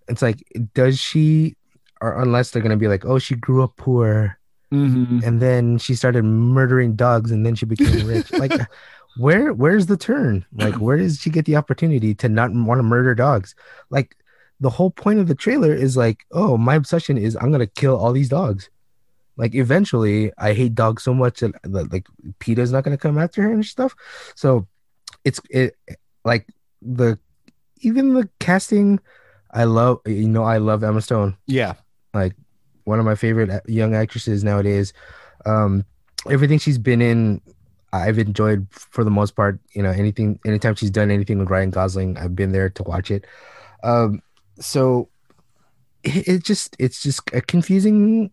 [0.09, 0.43] It's like,
[0.75, 1.57] does she,
[2.01, 4.39] or unless they're gonna be like, oh, she grew up poor,
[4.73, 5.23] Mhm.
[5.25, 8.33] and then she started murdering dogs, and then she became rich.
[8.33, 8.53] like,
[9.17, 10.45] where where's the turn?
[10.55, 13.55] Like, where does she get the opportunity to not want to murder dogs?
[13.91, 14.17] Like,
[14.61, 17.97] the whole point of the trailer is like, oh, my obsession is I'm gonna kill
[17.97, 18.69] all these dogs.
[19.37, 22.07] Like, eventually, I hate dogs so much that that, like
[22.41, 23.95] PETA's not gonna come after her and stuff.
[24.35, 24.67] So,
[25.25, 25.77] it's it
[26.25, 26.49] like
[26.83, 27.19] the
[27.81, 28.99] even the casting.
[29.53, 31.75] I love you know I love Emma Stone Yeah.
[32.87, 34.93] One of my favorite young actresses nowadays.
[35.45, 35.85] Um,
[36.31, 37.41] everything she's been in,
[37.93, 39.59] I've enjoyed for the most part.
[39.73, 43.11] You know, anything, anytime she's done anything with Ryan Gosling, I've been there to watch
[43.11, 43.27] it.
[43.83, 44.23] Um,
[44.59, 45.09] so
[46.05, 48.31] it, it just, it's just a confusing.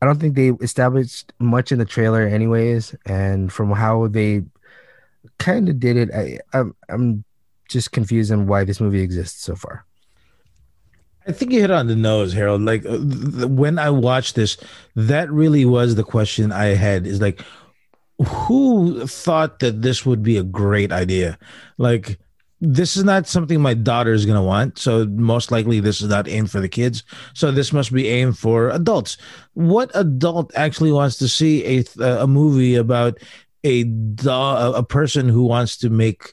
[0.00, 4.44] I don't think they established much in the trailer, anyways, and from how they
[5.38, 7.24] kind of did it, I, I'm, I'm
[7.68, 9.84] just confused on why this movie exists so far.
[11.28, 12.62] I think you hit on the nose, Harold.
[12.62, 12.98] Like uh,
[13.48, 14.56] when I watched this,
[14.96, 17.06] that really was the question I had.
[17.06, 17.42] Is like,
[18.26, 21.38] who thought that this would be a great idea?
[21.76, 22.18] Like,
[22.60, 24.78] this is not something my daughter is gonna want.
[24.78, 27.04] So most likely, this is not aimed for the kids.
[27.34, 29.18] So this must be aimed for adults.
[29.52, 33.18] What adult actually wants to see a a movie about
[33.64, 36.32] a dog, a person who wants to make,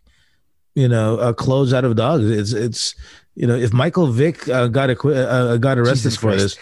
[0.73, 2.29] you know, uh, clothes out of dogs?
[2.29, 2.95] It's it's
[3.35, 6.57] you know, if Michael Vick uh, got acqui- uh, got arrested Jesus for this,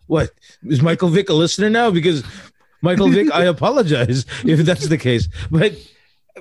[0.06, 0.30] what
[0.64, 1.90] is Michael Vick a listener now?
[1.90, 2.24] Because
[2.82, 5.28] Michael Vick, I apologize if that's the case.
[5.50, 5.74] But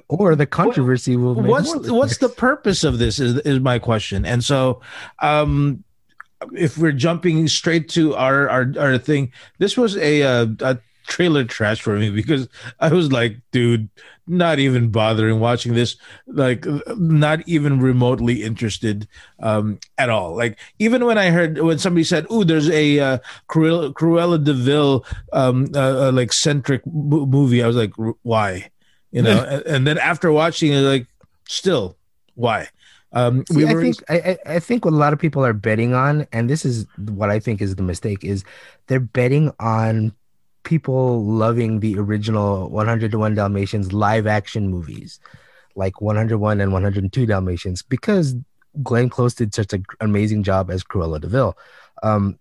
[0.07, 1.35] Or the controversy will.
[1.35, 3.19] Make what's what's the purpose of this?
[3.19, 4.25] Is is my question.
[4.25, 4.81] And so,
[5.19, 5.83] um,
[6.53, 10.77] if we're jumping straight to our our, our thing, this was a, uh a
[11.09, 12.47] trailer trash for me because
[12.79, 13.89] I was like, dude,
[14.27, 16.65] not even bothering watching this, like,
[16.97, 19.07] not even remotely interested
[19.39, 20.35] um, at all.
[20.37, 23.17] Like, even when I heard when somebody said, "Oh, there's a uh,
[23.49, 27.91] Cruella, Cruella de Vil um, uh, uh, like centric mo- movie," I was like,
[28.21, 28.69] why?
[29.11, 29.43] You know?
[29.43, 31.07] and, and then after watching it, like,
[31.47, 31.97] still,
[32.35, 32.67] why?
[33.11, 35.53] Um, See, I were- think I, I- I think what a lot of people are
[35.53, 38.43] betting on, and this is what I think is the mistake, is
[38.85, 40.13] they're betting on
[40.63, 45.19] people loving the original 101 Dalmatians live action movies,
[45.75, 48.35] like 101 and 102 Dalmatians, because
[48.83, 51.57] Glenn Close did such an amazing job as Cruella de Vil.
[52.03, 52.37] Um,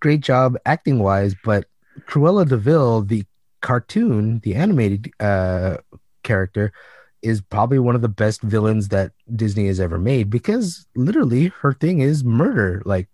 [0.00, 1.66] great job acting wise, but
[2.06, 3.24] Cruella de Vil, the
[3.60, 5.78] cartoon, the animated uh,
[6.22, 6.72] character,
[7.22, 11.72] is probably one of the best villains that Disney has ever made because literally her
[11.72, 12.82] thing is murder.
[12.84, 13.08] Like,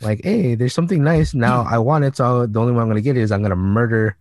[0.00, 1.66] like, hey, there's something nice now.
[1.68, 4.16] I want it, so the only way I'm gonna get it is I'm gonna murder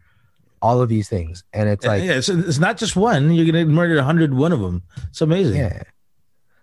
[0.61, 3.31] all of these things, and it's like, yeah, it's, it's not just one.
[3.31, 4.83] You're gonna murder 101 of them.
[5.09, 5.57] It's amazing.
[5.57, 5.83] yeah.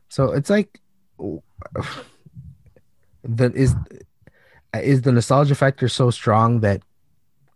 [0.08, 0.80] So it's like,
[3.24, 3.74] that is
[4.74, 6.82] is the nostalgia factor so strong that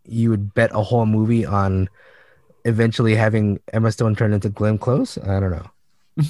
[0.07, 1.89] you would bet a whole movie on
[2.65, 5.19] eventually having Emma Stone turn into Glenn Close?
[5.19, 5.71] I don't know.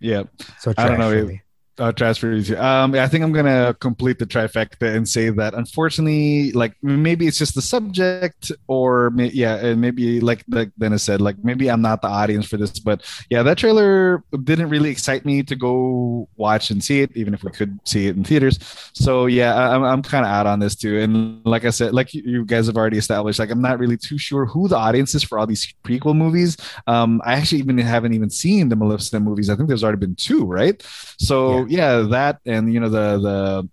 [0.00, 0.24] Yeah.
[0.60, 1.40] So I don't know, for it- me.
[1.76, 2.54] Uh, transfer easy.
[2.54, 7.36] Um, I think I'm gonna complete the trifecta and say that unfortunately, like maybe it's
[7.36, 11.82] just the subject, or may, yeah, and maybe like like Dennis said, like maybe I'm
[11.82, 12.78] not the audience for this.
[12.78, 17.34] But yeah, that trailer didn't really excite me to go watch and see it, even
[17.34, 18.60] if we could see it in theaters.
[18.92, 21.00] So yeah, I, I'm I'm kind of out on this too.
[21.00, 23.96] And like I said, like you- you guys have already established, like I'm not really
[23.96, 26.56] too sure who the audience is for all these prequel movies.
[26.86, 29.50] Um, I actually even haven't even seen the Maleficent movies.
[29.50, 30.80] I think there's already been two, right?
[31.18, 33.68] So yeah, that and you know the the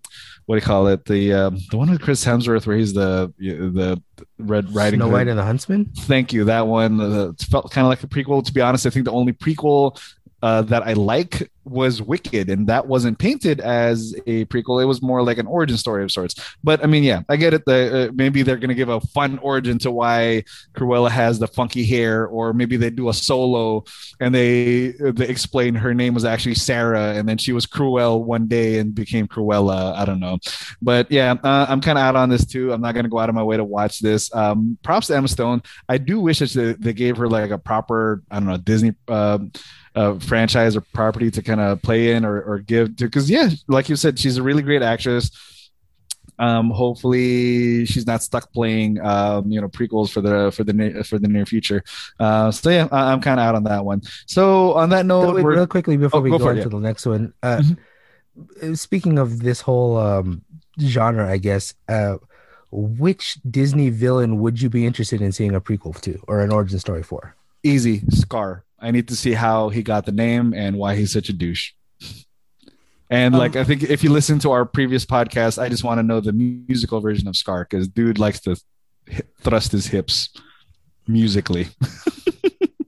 [0.46, 3.34] what do you call it the um, the one with Chris Hemsworth where he's the
[3.38, 4.02] the
[4.38, 5.14] Red Riding Snow Hood.
[5.14, 5.86] White and the Huntsman.
[5.96, 6.46] Thank you.
[6.46, 8.44] That one uh, it felt kind of like a prequel.
[8.46, 10.02] To be honest, I think the only prequel
[10.42, 14.82] uh, that I like was Wicked, and that wasn't painted as a prequel.
[14.82, 16.36] It was more like an origin story of sorts.
[16.64, 17.66] But I mean, yeah, I get it.
[17.66, 21.86] The, uh, maybe they're gonna give a fun origin to why Cruella has the funky
[21.86, 23.84] hair, or maybe they do a solo
[24.20, 28.48] and they they explain her name was actually Sarah, and then she was Cruel one
[28.48, 29.96] day and became Cruella.
[29.96, 30.40] I don't know,
[30.82, 32.74] but yeah, uh, I'm kind of out on this too.
[32.74, 34.34] I'm not gonna go out of my way to watch this.
[34.34, 35.62] Um, props to Emma Stone.
[35.88, 38.94] I do wish that they, gave her like a proper I don't know Disney.
[39.08, 39.52] um
[39.96, 43.50] uh, franchise or property to kind of play in or, or give to because yeah
[43.68, 45.32] like you said she's a really great actress
[46.40, 51.04] um hopefully she's not stuck playing um you know prequels for the for the near,
[51.04, 51.84] for the near future
[52.20, 55.36] uh so yeah I, i'm kind of out on that one so on that note
[55.36, 57.34] wait, real quickly before Oh, we go go, on it, to the next one.
[57.44, 58.78] Uh, Mhm.
[58.78, 60.42] Speaking of this whole um,
[60.80, 62.16] genre, I guess, uh,
[62.72, 66.80] which Disney villain would you be interested in seeing a prequel to or an origin
[66.80, 67.36] story for?
[67.64, 71.30] easy scar i need to see how he got the name and why he's such
[71.30, 71.72] a douche
[73.12, 76.00] And Um, like I think if you listen to our previous podcast, I just want
[76.00, 78.56] to know the musical version of Scar because dude likes to
[79.42, 80.30] thrust his hips
[81.08, 81.68] musically.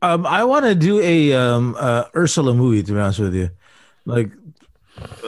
[0.04, 2.84] Um, I want to do a um uh, Ursula movie.
[2.84, 3.52] To be honest with you,
[4.06, 4.32] like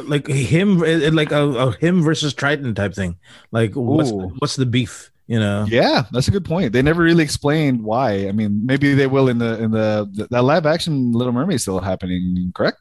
[0.04, 3.16] like him, eh, like a, a him versus Triton type thing.
[3.52, 4.36] Like what's Ooh.
[4.40, 5.12] what's the beef?
[5.28, 5.66] You know?
[5.68, 6.72] Yeah, that's a good point.
[6.72, 8.28] They never really explained why.
[8.28, 11.64] I mean, maybe they will in the in the that live action Little Mermaid is
[11.64, 12.80] still happening, correct?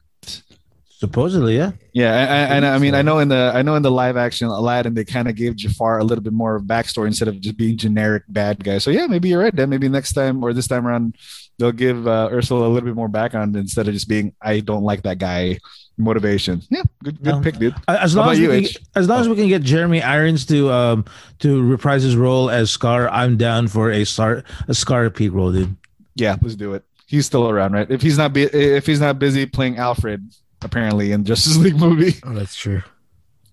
[0.97, 1.71] Supposedly, yeah.
[1.93, 2.95] Yeah, and, and I mean.
[2.95, 5.55] I know in the I know in the live action Aladdin they kind of gave
[5.57, 8.77] Jafar a little bit more of backstory instead of just being generic bad guy.
[8.77, 9.53] So yeah, maybe you're right.
[9.55, 11.15] Then maybe next time or this time around
[11.59, 14.83] they'll give uh, Ursula a little bit more background instead of just being I don't
[14.83, 15.59] like that guy
[15.97, 16.61] motivation.
[16.69, 17.41] Yeah, good good No.
[17.41, 17.75] pick, dude.
[17.89, 20.71] As long as, you, we can, as long as we can get Jeremy Irons to
[20.71, 21.05] um
[21.39, 25.51] to reprise his role as Scar, I'm down for a Scar a Scar peak role,
[25.51, 25.75] dude.
[26.15, 26.83] Yeah, let's do it.
[27.05, 27.91] He's still around, right?
[27.91, 30.23] If he's not be- if he's not busy playing Alfred,
[30.65, 32.15] apparently in Justice League movie.
[32.25, 32.81] Oh, that's true.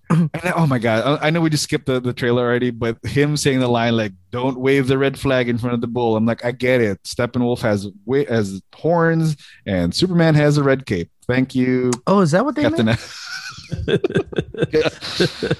[0.09, 2.69] And then- oh my god, I I know we just skipped the, the trailer already,
[2.69, 5.87] but him saying the line like "Don't wave the red flag in front of the
[5.87, 7.01] bull." I'm like, I get it.
[7.03, 7.87] Steppenwolf has
[8.27, 11.09] has horns, and Superman has a red cape.
[11.25, 12.85] Thank you, Oh, is that what they Captain.
[12.87, 12.99] meant?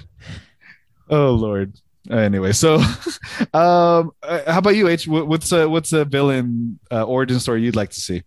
[1.10, 1.74] oh Lord.
[2.12, 2.76] Anyway, so
[3.54, 5.08] um, uh, how about you, H?
[5.08, 8.24] What's a what's a villain uh, origin story you'd like to see?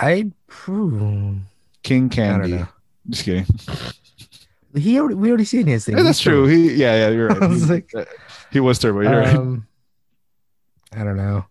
[0.00, 0.30] I,
[1.82, 2.52] King I Candy.
[2.52, 2.68] know.
[3.08, 3.46] Just kidding.
[4.74, 5.96] He already, we already seen his thing.
[5.96, 6.46] Yeah, that's true.
[6.46, 7.42] He, yeah, yeah, you're right.
[7.42, 8.04] I was He- like- uh,
[8.50, 9.00] he was turbo.
[9.02, 9.36] You're right.
[9.36, 9.66] um,
[10.92, 11.44] I don't know.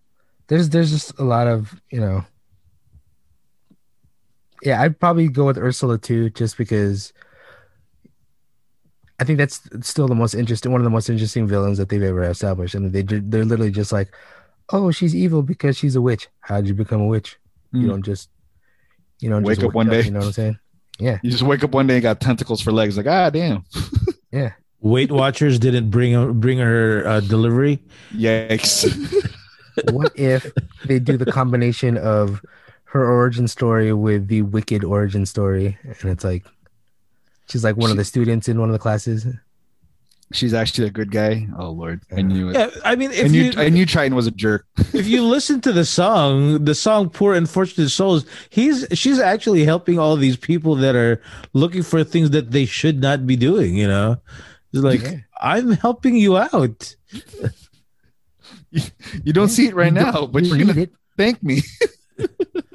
[0.47, 2.25] There's there's just a lot of you know.
[4.63, 7.13] Yeah, I'd probably go with Ursula too, just because.
[9.21, 12.01] I think that's still the most interesting, one of the most interesting villains that they've
[12.01, 12.73] ever established.
[12.75, 14.13] I mean, they they're literally just like,
[14.71, 16.29] oh, she's evil because she's a witch.
[16.39, 17.37] How did you become a witch?
[17.73, 17.87] You Hmm.
[17.89, 18.29] don't just,
[19.19, 20.03] you don't Wake just up one day.
[20.03, 20.59] You know what I'm saying?
[20.99, 22.97] Yeah, You just wake up one day and got tentacles for legs.
[22.97, 23.63] Like, ah, damn.
[24.31, 24.51] yeah.
[24.81, 27.79] Weight Watchers didn't bring bring her uh, delivery.
[28.13, 28.85] Yikes.
[29.91, 30.51] what if
[30.85, 32.41] they do the combination of
[32.83, 36.43] her origin story with the wicked origin story and it's like
[37.47, 39.27] she's like one of the students in one of the classes
[40.31, 41.47] She's actually a good guy.
[41.57, 42.53] Oh Lord, I knew it.
[42.55, 44.67] Yeah, I mean, I knew you I knew Triton was a jerk.
[44.93, 49.97] if you listen to the song, the song "Poor Unfortunate Souls," he's she's actually helping
[49.97, 51.19] all these people that are
[51.53, 53.75] looking for things that they should not be doing.
[53.75, 54.17] You know,
[54.71, 55.17] it's like Yeah.
[55.41, 56.95] I'm helping you out.
[59.23, 60.91] You don't see it right now, but You you're gonna it.
[61.17, 61.61] thank me.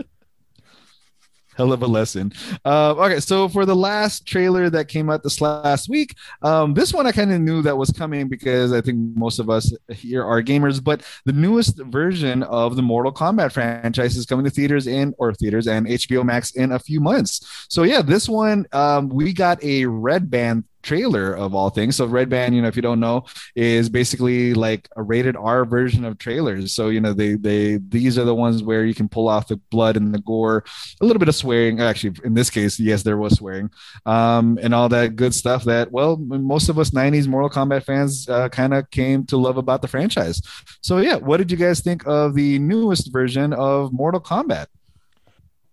[1.57, 2.33] Hell of a lesson.
[2.65, 6.93] Uh, okay, so for the last trailer that came out this last week, um, this
[6.93, 10.25] one I kind of knew that was coming because I think most of us here
[10.25, 10.83] are gamers.
[10.83, 15.33] But the newest version of the Mortal Kombat franchise is coming to theaters in or
[15.35, 17.67] theaters and HBO Max in a few months.
[17.69, 21.97] So yeah, this one um, we got a red band trailer of all things.
[21.97, 23.25] So red band, you know, if you don't know,
[23.57, 26.73] is basically like a rated R version of trailers.
[26.73, 29.57] So you know, they they these are the ones where you can pull off the
[29.71, 30.65] blood and the gore,
[31.01, 31.81] a little bit of swearing.
[31.81, 33.71] Actually, in this case, yes, there was swearing,
[34.07, 35.65] um, and all that good stuff.
[35.65, 39.57] That well, most of us '90s Mortal Kombat fans uh, kind of came to love
[39.57, 40.41] about the franchise.
[40.83, 44.67] So yeah, what did you guys think of the newest version of Mortal Kombat?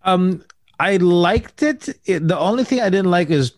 [0.04, 0.44] Um,
[0.80, 1.88] I liked it.
[2.04, 3.52] it the only thing I didn't like is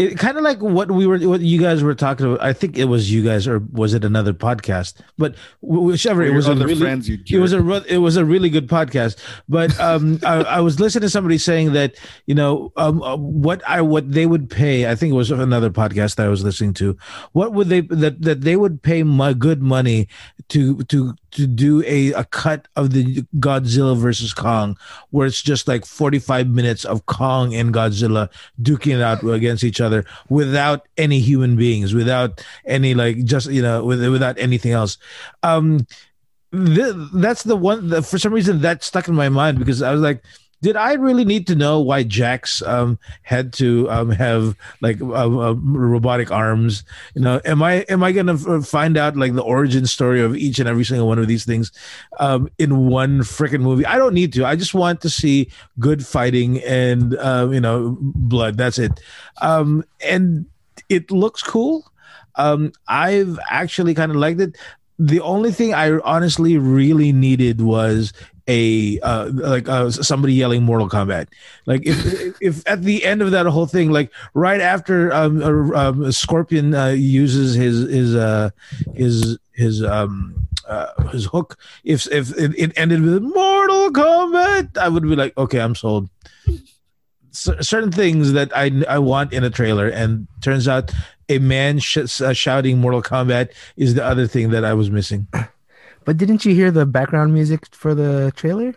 [0.00, 2.42] it kind of like what we were, what you guys were talking about.
[2.42, 5.00] I think it was you guys, or was it another podcast?
[5.18, 8.68] But whichever, it was a really, friends, it was a it was a really good
[8.68, 9.16] podcast
[9.48, 11.96] but um I, I was listening to somebody saying that
[12.26, 15.70] you know um uh, what i what they would pay i think it was another
[15.70, 16.96] podcast that i was listening to
[17.32, 20.08] what would they that that they would pay my good money
[20.48, 24.76] to to to do a, a cut of the godzilla versus kong
[25.10, 28.28] where it's just like 45 minutes of kong and godzilla
[28.60, 29.89] duking it out against each other
[30.28, 34.98] without any human beings without any like just you know with, without anything else.
[35.42, 35.86] Um
[36.52, 40.00] th- that's the one for some reason that stuck in my mind because I was
[40.00, 40.22] like,
[40.62, 45.04] did I really need to know why Jax um, had to um, have like uh,
[45.04, 46.84] uh, robotic arms?
[47.14, 50.36] You know, am I am I gonna f- find out like the origin story of
[50.36, 51.72] each and every single one of these things
[52.18, 53.86] um, in one freaking movie?
[53.86, 54.44] I don't need to.
[54.44, 58.56] I just want to see good fighting and uh, you know blood.
[58.56, 59.00] That's it.
[59.40, 60.46] And
[60.88, 61.90] it looks cool.
[62.36, 64.56] Um, I've actually kind of liked it
[65.00, 68.12] the only thing I honestly really needed was
[68.46, 71.28] a uh, like uh, somebody yelling Mortal Kombat.
[71.64, 75.88] Like if if at the end of that whole thing, like right after um, uh,
[75.88, 78.50] um Scorpion uh, uses his his uh
[78.94, 84.88] his his um uh, his hook, if if it, it ended with Mortal Kombat, I
[84.88, 86.10] would be like, okay, I'm sold.
[87.32, 90.92] Certain things that I I want in a trailer, and turns out
[91.28, 95.26] a man sh- uh, shouting Mortal Kombat is the other thing that I was missing.
[96.06, 98.74] But didn't you hear the background music for the trailer?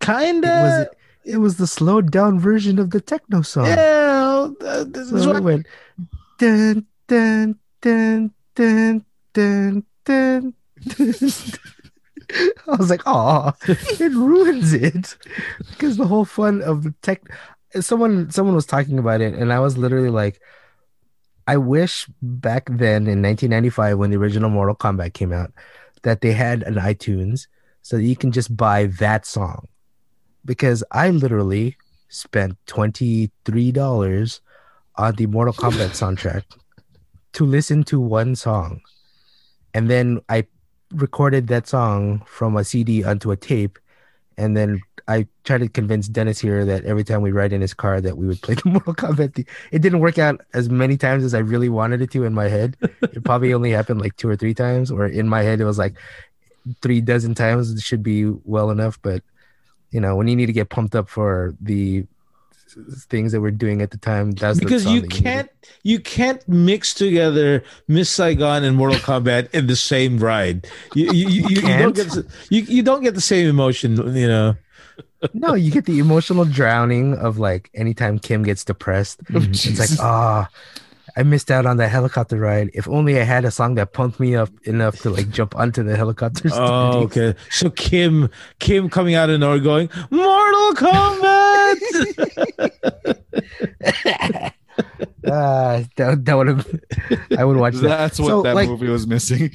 [0.00, 0.88] Kinda.
[1.24, 3.66] it was the slowed down version of the techno song.
[3.66, 4.48] Yeah.
[4.60, 5.66] uh, this is what- it went
[6.38, 9.04] dun dun dun dun
[9.34, 10.54] dun dun.
[12.66, 15.16] I was like, oh, it ruins it
[15.70, 17.22] because the whole fun of the tech.
[17.80, 20.40] Someone, someone was talking about it, and I was literally like,
[21.46, 25.52] I wish back then in 1995 when the original Mortal Kombat came out
[26.02, 27.46] that they had an iTunes
[27.82, 29.66] so that you can just buy that song
[30.44, 31.76] because I literally
[32.08, 34.40] spent twenty three dollars
[34.96, 36.44] on the Mortal Kombat soundtrack
[37.32, 38.80] to listen to one song,
[39.74, 40.46] and then I
[40.94, 43.78] recorded that song from a CD onto a tape,
[44.36, 47.74] and then I tried to convince Dennis here that every time we ride in his
[47.74, 49.34] car that we would play the Mortal Kombat.
[49.34, 49.46] theme.
[49.70, 52.48] It didn't work out as many times as I really wanted it to in my
[52.48, 52.76] head.
[53.02, 55.78] It probably only happened like two or three times, or in my head it was
[55.78, 55.94] like
[56.80, 57.70] three dozen times.
[57.70, 59.22] It should be well enough, but
[59.90, 62.06] you know when you need to get pumped up for the
[63.08, 65.48] things that we're doing at the time that's because you can't
[65.82, 70.66] you can't mix together Miss Saigon and Mortal Kombat in the same ride.
[70.94, 73.96] You you, you, you, you don't get the- you, you don't get the same emotion.
[74.16, 74.56] You know.
[75.32, 80.48] no you get the emotional drowning of like anytime kim gets depressed it's like ah
[81.16, 84.18] i missed out on that helicopter ride if only i had a song that pumped
[84.18, 87.34] me up enough to like jump onto the helicopter Oh, okay.
[87.50, 91.31] So Kim Kim coming out of nowhere going Mortal Kombat.
[95.30, 96.66] Ah, that, that would have
[97.38, 99.50] i would watch that That's what So, that like- movie was missing.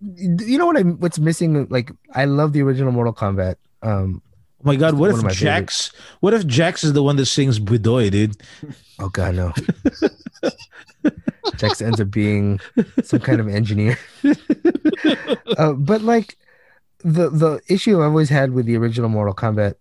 [0.00, 4.22] you know what i'm what's missing like i love the original mortal kombat um
[4.60, 4.94] Oh my God!
[4.94, 5.92] What One of my if Jax?
[6.18, 8.36] What if Jax is the one that sings Bui Doi, dude?
[8.98, 9.52] oh god no
[11.58, 12.58] Jax ends up being
[13.04, 13.96] some kind of engineer.
[15.56, 16.36] uh, but like
[17.04, 19.74] the the issue I've always had with the original Mortal Kombat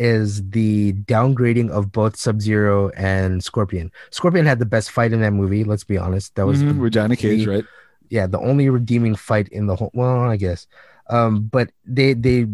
[0.00, 3.92] is the downgrading of both Sub Zero and Scorpion.
[4.10, 5.62] Scorpion had the best fight in that movie.
[5.62, 6.34] Let's be honest.
[6.36, 7.64] That was the, With Johnny Cage, right?
[8.08, 9.90] yeah the only redeeming fight in the whole.
[9.92, 10.66] Well, I guess.
[11.10, 12.46] Um, but they they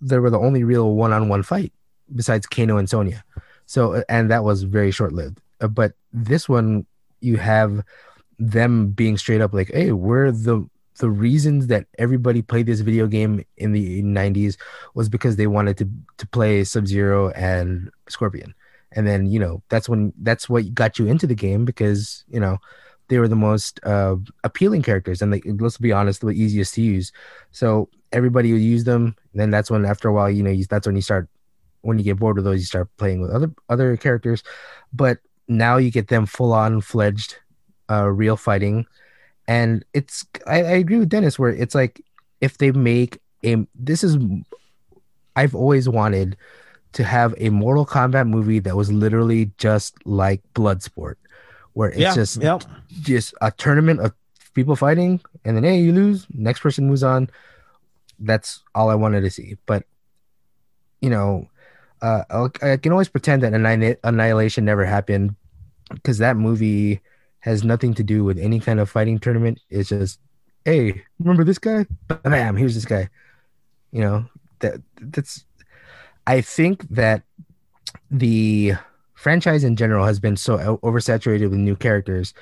[0.00, 1.72] they were the only real one on one fight
[2.14, 3.24] besides Kano and Sonya.
[3.66, 5.40] So and that was very short lived.
[5.60, 6.86] Uh, but this one,
[7.20, 7.82] you have
[8.38, 10.68] them being straight up like, "Hey, we're the
[10.98, 14.56] the reasons that everybody played this video game in the 90s
[14.94, 15.88] was because they wanted to
[16.18, 18.54] to play Sub Zero and Scorpion."
[18.92, 22.40] And then you know that's when that's what got you into the game because you
[22.40, 22.58] know
[23.10, 26.80] they were the most uh, appealing characters and they, let's be honest, the easiest to
[26.80, 27.12] use.
[27.50, 29.16] So everybody would use them.
[29.32, 31.28] And then that's when after a while, you know, you, that's when you start
[31.82, 34.42] when you get bored of those, you start playing with other other characters.
[34.92, 35.18] But
[35.48, 37.36] now you get them full on fledged,
[37.90, 38.86] uh, real fighting,
[39.50, 42.00] and it's I, I agree with Dennis where it's like
[42.40, 44.16] if they make a this is
[45.34, 46.36] I've always wanted
[46.92, 51.16] to have a Mortal Kombat movie that was literally just like Bloodsport,
[51.72, 52.58] where it's yeah, just yeah.
[53.00, 54.12] just a tournament of
[54.54, 57.28] people fighting, and then hey, you lose, next person moves on.
[58.20, 59.56] That's all I wanted to see.
[59.66, 59.84] But
[61.00, 61.48] you know,
[62.02, 62.22] uh,
[62.62, 65.34] I can always pretend that Annihil- Annihilation never happened
[65.92, 67.00] because that movie
[67.40, 69.60] has nothing to do with any kind of fighting tournament.
[69.70, 70.20] It's just,
[70.64, 71.86] hey, remember this guy?
[72.08, 73.08] Bam, here's this guy.
[73.92, 74.26] You know
[74.60, 75.44] that that's.
[76.26, 77.22] I think that
[78.10, 78.74] the
[79.14, 82.32] franchise in general has been so oversaturated with new characters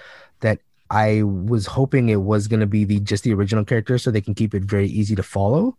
[0.40, 0.58] that
[0.90, 4.20] I was hoping it was going to be the just the original character so they
[4.20, 5.76] can keep it very easy to follow.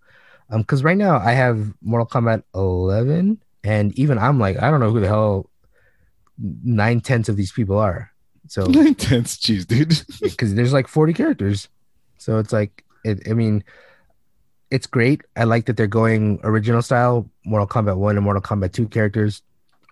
[0.50, 4.80] Um, because right now I have Mortal Kombat 11, and even I'm like, I don't
[4.80, 5.50] know who the hell
[6.64, 8.12] nine tenths of these people are.
[8.50, 10.04] So intense jeez, dude.
[10.22, 11.70] because there's like 40 characters,
[12.18, 13.64] so it's like, it, I mean,
[14.72, 15.22] it's great.
[15.36, 19.42] I like that they're going original style, Mortal Kombat 1 and Mortal Kombat 2 characters.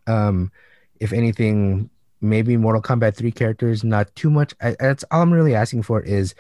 [0.08, 0.52] Um,
[1.00, 1.90] if anything,
[2.20, 4.54] maybe Mortal Kombat 3 characters, not too much.
[4.62, 6.34] I, that's all I'm really asking for is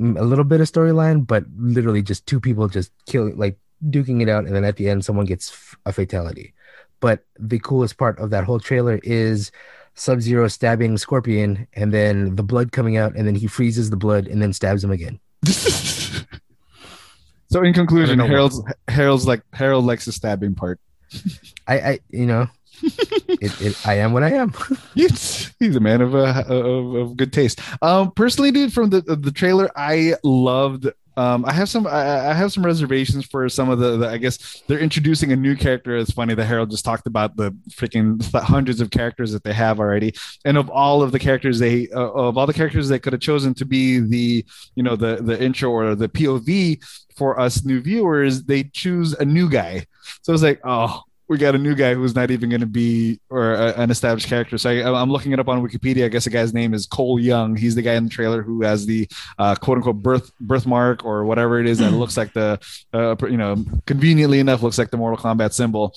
[0.00, 4.28] a little bit of storyline, but literally just two people just killing, like duking it
[4.28, 6.54] out, and then at the end, someone gets a fatality.
[7.00, 9.52] But the coolest part of that whole trailer is
[9.98, 13.96] Sub Zero stabbing Scorpion, and then the blood coming out, and then he freezes the
[13.96, 15.18] blood and then stabs him again.
[15.46, 16.24] so
[17.62, 20.80] in conclusion, I don't know Harold's Harold's like Harold likes the stabbing part.
[21.66, 22.46] I, I you know,
[22.82, 24.54] it, it, I am what I am.
[24.94, 27.60] He's, he's a man of, uh, of of good taste.
[27.82, 30.88] Um, personally, dude, from the the trailer, I loved
[31.18, 34.18] Um, I have some I, I have some reservations for some of the, the, I
[34.18, 35.96] guess they're introducing a new character.
[35.96, 39.80] It's funny that Harold just talked about the freaking hundreds of characters that they have
[39.80, 40.14] already,
[40.44, 43.20] and of all of the characters they uh, of all the characters they could have
[43.20, 44.44] chosen to be the
[44.76, 46.80] you know the the intro or the POV
[47.16, 49.86] for us new viewers, they choose a new guy.
[50.22, 53.20] So it's like, oh, we got a new guy who's not even going to be
[53.28, 54.56] or a, an established character.
[54.56, 56.06] So I, am looking it up on Wikipedia.
[56.06, 57.54] I guess the guy's name is Cole Young.
[57.54, 59.06] He's the guy in the trailer who has the
[59.38, 62.58] uh, quote unquote birth birthmark or whatever it is that looks like the
[62.94, 65.94] uh, you know conveniently enough looks like the Mortal Kombat symbol.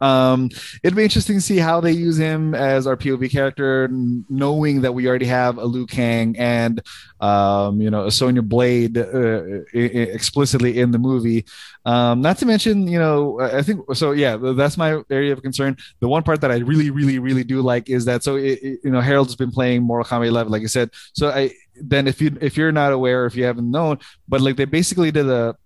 [0.00, 0.50] Um,
[0.82, 4.92] it'd be interesting to see how they use him as our POV character, knowing that
[4.92, 6.80] we already have a Liu Kang and
[7.20, 11.44] um, you know a Sonya Blade uh, explicitly in the movie.
[11.84, 14.12] Um, not to mention, you know, I think so.
[14.12, 15.76] Yeah, that's my area of concern.
[16.00, 18.80] The one part that I really, really, really do like is that so it, it,
[18.84, 20.90] you know Harold's been playing Mortal Kombat 11, like I said.
[21.14, 24.56] So I then if you if you're not aware, if you haven't known, but like
[24.56, 25.56] they basically did a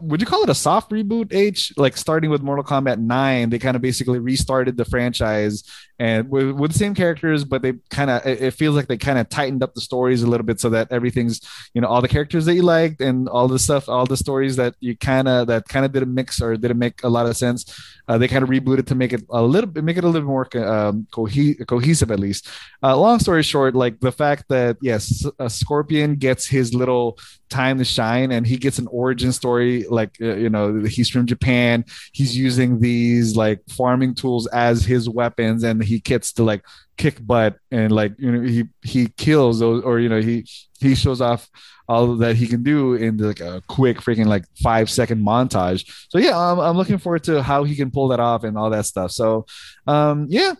[0.00, 1.72] would you call it a soft reboot h?
[1.76, 5.64] Like starting with mortal kombat 9 they kind of basically restarted the franchise
[5.98, 9.18] and with, with the same characters but they kind of it, feels like they kind
[9.18, 11.40] of tightened up the stories a little bit so that everything's
[11.74, 14.56] you know all the characters that you liked and all the stuff all the stories
[14.56, 17.36] that you kind of that kind of didn't mix or didn't make a lot of
[17.36, 17.64] sense
[18.08, 20.28] uh, they kind of rebooted to make it a little bit make it a little
[20.28, 22.48] more um, cohe- cohesive at least.
[22.82, 27.18] Uh, long story short like the fact that yes a scorpion gets his little
[27.48, 31.24] time to shine and he gets an origin story like uh, you know he's from
[31.24, 36.64] japan he's using these like farming tools as his weapons and he gets to like
[36.96, 40.46] kick butt and like you know he he kills those or you know he
[40.80, 41.48] he shows off
[41.88, 46.18] all that he can do in like a quick freaking like five second montage so
[46.18, 48.86] yeah I'm, I'm looking forward to how he can pull that off and all that
[48.86, 49.46] stuff so
[49.86, 50.54] um yeah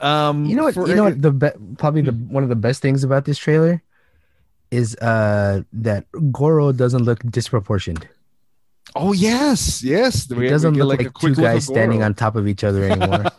[0.00, 2.56] um you know what for, you know what the be- probably the one of the
[2.56, 3.82] best things about this trailer
[4.70, 8.08] is uh that Goro doesn't look disproportioned.
[8.96, 10.30] Oh yes, yes.
[10.30, 13.24] It doesn't look like, like two guys standing on top of each other anymore.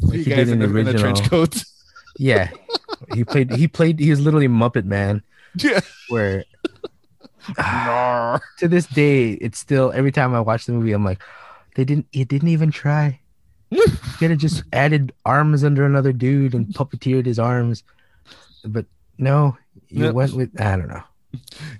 [0.00, 1.64] like guys in, the, in the trench coats.
[2.18, 2.50] yeah,
[3.14, 3.52] he played.
[3.52, 3.98] He played.
[3.98, 5.22] He was literally Muppet Man.
[5.56, 5.80] Yeah.
[6.08, 6.44] Where
[8.58, 11.22] to this day, it's still every time I watch the movie, I'm like,
[11.76, 12.06] they didn't.
[12.12, 13.20] He didn't even try.
[14.18, 17.82] could have just added arms under another dude and puppeteered his arms,
[18.64, 18.86] but
[19.18, 19.56] no,
[19.88, 20.14] you yep.
[20.14, 21.02] went with I don't know.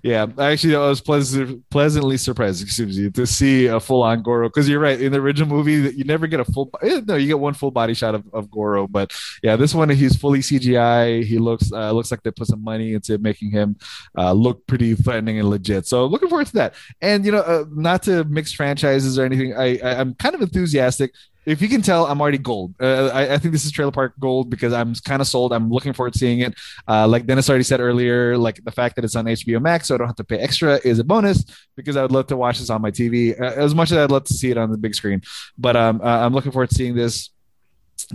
[0.03, 4.49] Yeah, actually, I was pleasant, pleasantly surprised, excuse me, to see a full on Goro.
[4.49, 6.71] Because you're right, in the original movie, you never get a full.
[6.83, 9.89] Eh, no, you get one full body shot of, of Goro, but yeah, this one
[9.89, 11.25] he's fully CGI.
[11.25, 13.77] He looks uh, looks like they put some money into making him
[14.17, 15.87] uh, look pretty threatening and legit.
[15.87, 16.75] So looking forward to that.
[17.01, 20.43] And you know, uh, not to mix franchises or anything, I, I I'm kind of
[20.43, 21.13] enthusiastic
[21.47, 22.75] if you can tell, I'm already gold.
[22.81, 25.53] Uh, I, I, think this is Trailer Park Gold because I'm kind of sold.
[25.53, 26.55] I'm looking forward to seeing it.
[26.89, 29.95] Uh, like Dennis already said earlier, like the fact that it's on HBO Max, so
[29.95, 31.45] I don't have to pay extra, is a bonus
[31.77, 34.11] because I would love to watch this on my TV uh, as much as I'd
[34.11, 35.23] love to see it on the big screen.
[35.59, 37.31] But um, uh, I'm looking forward to seeing this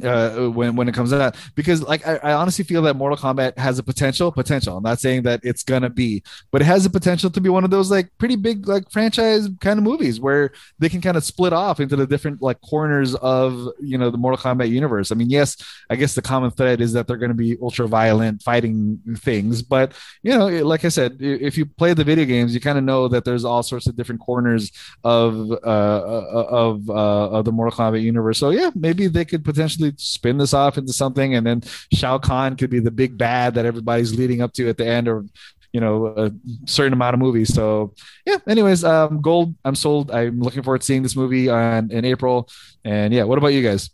[0.04, 3.58] uh, when when it comes out because like I, I, honestly feel that Mortal Kombat
[3.58, 4.78] has a potential potential.
[4.78, 7.64] I'm not saying that it's gonna be, but it has the potential to be one
[7.64, 11.24] of those like pretty big like franchise kind of movies where they can kind of
[11.24, 15.12] split off into the different like corners of you know the Mortal Kombat universe.
[15.12, 15.58] I mean, yes,
[15.90, 19.94] I guess the common thread is that they're to be ultra violent fighting things, but
[20.24, 23.08] you know, like I said, if you play the video games, you kind of know
[23.08, 24.72] that there's all sorts of different corners
[25.04, 28.38] of uh, uh of uh, of the Mortal Kombat universe.
[28.38, 31.64] So yeah, maybe they could potentially potentially spin this off into something, and then
[31.94, 35.08] Shao Kahn could be the big bad that everybody's leading up to at the end
[35.08, 35.30] of
[35.74, 36.32] you know a
[36.66, 37.54] certain amount of movies.
[37.54, 37.94] So
[38.26, 38.38] yeah.
[38.48, 40.12] Anyways, um, Gold, I'm sold.
[40.12, 42.50] I'm looking forward to seeing this movie on in April.
[42.84, 43.90] And yeah, what about you guys?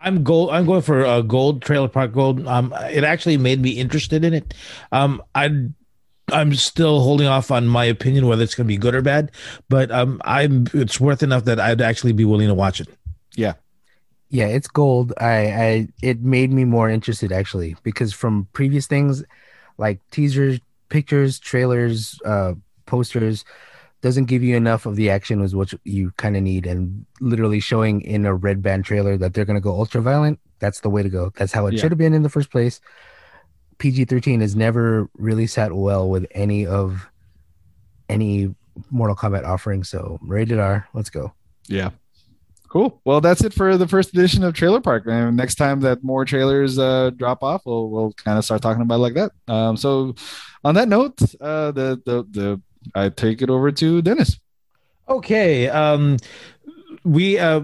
[0.00, 0.50] I'm gold.
[0.50, 2.46] I'm going for a gold trailer park gold.
[2.46, 4.52] Um, it actually made me interested in it.
[4.92, 5.68] Um, I
[6.32, 9.30] I'm still holding off on my opinion whether it's going to be good or bad,
[9.68, 12.88] but um, I'm it's worth enough that I'd actually be willing to watch it.
[13.34, 13.54] Yeah,
[14.34, 15.12] yeah, it's gold.
[15.18, 19.22] I, I it made me more interested actually because from previous things
[19.78, 20.58] like teasers,
[20.88, 22.54] pictures, trailers, uh,
[22.86, 23.44] posters
[24.00, 27.60] doesn't give you enough of the action as what you kind of need and literally
[27.60, 30.90] showing in a red band trailer that they're going to go ultra violent that's the
[30.90, 31.80] way to go that's how it yeah.
[31.80, 32.82] should have been in the first place
[33.78, 37.08] pg-13 has never really sat well with any of
[38.10, 38.54] any
[38.90, 41.32] mortal kombat offering so rated r let's go
[41.66, 41.88] yeah
[42.74, 43.00] Cool.
[43.04, 45.04] Well, that's it for the first edition of Trailer Park.
[45.06, 48.82] And next time that more trailers uh, drop off, we'll we'll kind of start talking
[48.82, 49.30] about like that.
[49.46, 50.16] Um, so,
[50.64, 52.60] on that note, uh, the the the
[52.92, 54.40] I take it over to Dennis.
[55.08, 55.68] Okay.
[55.68, 56.16] Um,
[57.04, 57.60] we uh,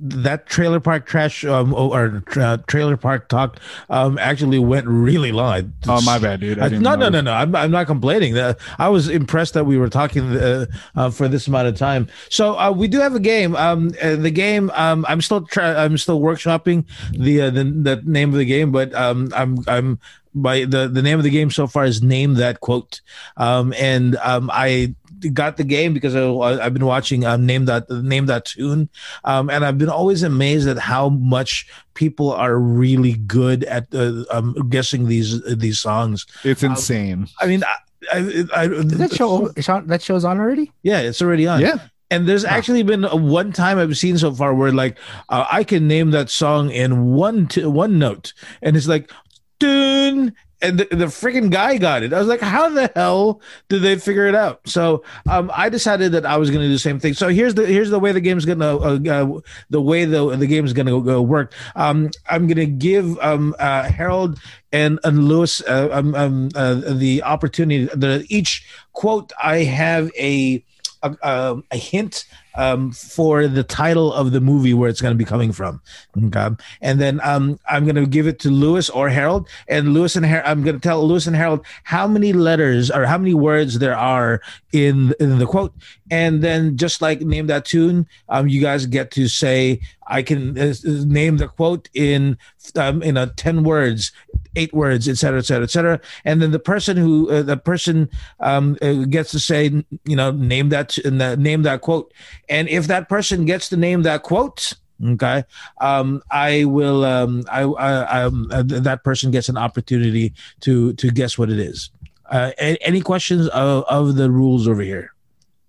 [0.00, 3.58] that trailer park trash um, or uh, trailer park talk
[3.90, 5.72] um, actually went really long.
[5.88, 6.58] Oh my bad, dude.
[6.58, 7.32] I I- no, no, no, no.
[7.32, 8.36] I'm, I'm not complaining.
[8.36, 12.08] Uh, I was impressed that we were talking uh, uh, for this amount of time.
[12.28, 13.54] So uh, we do have a game.
[13.54, 14.70] Um, uh, the game.
[14.74, 18.72] Um, I'm still try- I'm still workshopping the uh, the the name of the game,
[18.72, 20.00] but um, I'm I'm
[20.34, 23.00] by the the name of the game so far is name that quote.
[23.36, 24.94] Um, and um, I
[25.32, 26.26] got the game because I,
[26.64, 28.88] I've been watching um, name that name that tune,
[29.24, 34.24] um, and I've been always amazed at how much people are really good at uh,
[34.30, 36.26] um, guessing these these songs.
[36.44, 37.28] It's insane.
[37.40, 37.76] I mean, I,
[38.12, 38.18] I,
[38.54, 40.72] I, that show Sean, that show's on already?
[40.82, 41.60] yeah, it's already on.
[41.60, 41.78] Yeah.
[42.08, 44.96] And there's actually been a one time I've seen so far where like
[45.28, 49.10] uh, I can name that song in one t- one note, and it's like,
[49.58, 50.32] dun,
[50.66, 52.12] and the, the freaking guy got it.
[52.12, 54.60] I was like, how the hell did they figure it out?
[54.66, 57.14] So um, I decided that I was going to do the same thing.
[57.14, 59.40] So here's the here's the way the game's going to uh, uh,
[59.70, 61.54] the way the the game's going to go work.
[61.74, 64.38] Um, I'm going to give um, uh, Harold
[64.72, 67.88] and and Lewis uh, um, um, uh, the opportunity.
[68.28, 70.64] Each quote I have a
[71.02, 72.24] a, a, a hint
[72.56, 75.80] um, for the title of the movie where it's going to be coming from.
[76.26, 76.48] Okay.
[76.80, 79.48] And then um, I'm going to give it to Lewis or Harold.
[79.68, 83.04] And Lewis and Har- I'm going to tell Lewis and Harold how many letters or
[83.04, 84.40] how many words there are
[84.72, 85.74] in, in the quote.
[86.10, 90.56] And then just like name that tune, um, you guys get to say, I can
[90.56, 92.38] uh, name the quote in
[92.76, 94.12] um, in a 10 words
[94.56, 96.00] eight words, et cetera, et cetera, et cetera.
[96.24, 98.08] And then the person who uh, the person
[98.40, 100.98] um, uh, gets to say, you know, name that
[101.38, 102.12] name that quote.
[102.48, 104.74] And if that person gets to name that quote,
[105.04, 105.44] okay,
[105.80, 107.04] um, I will.
[107.04, 111.58] Um, I, I, um, uh, that person gets an opportunity to to guess what it
[111.58, 111.90] is.
[112.30, 115.12] Uh, any questions of, of the rules over here?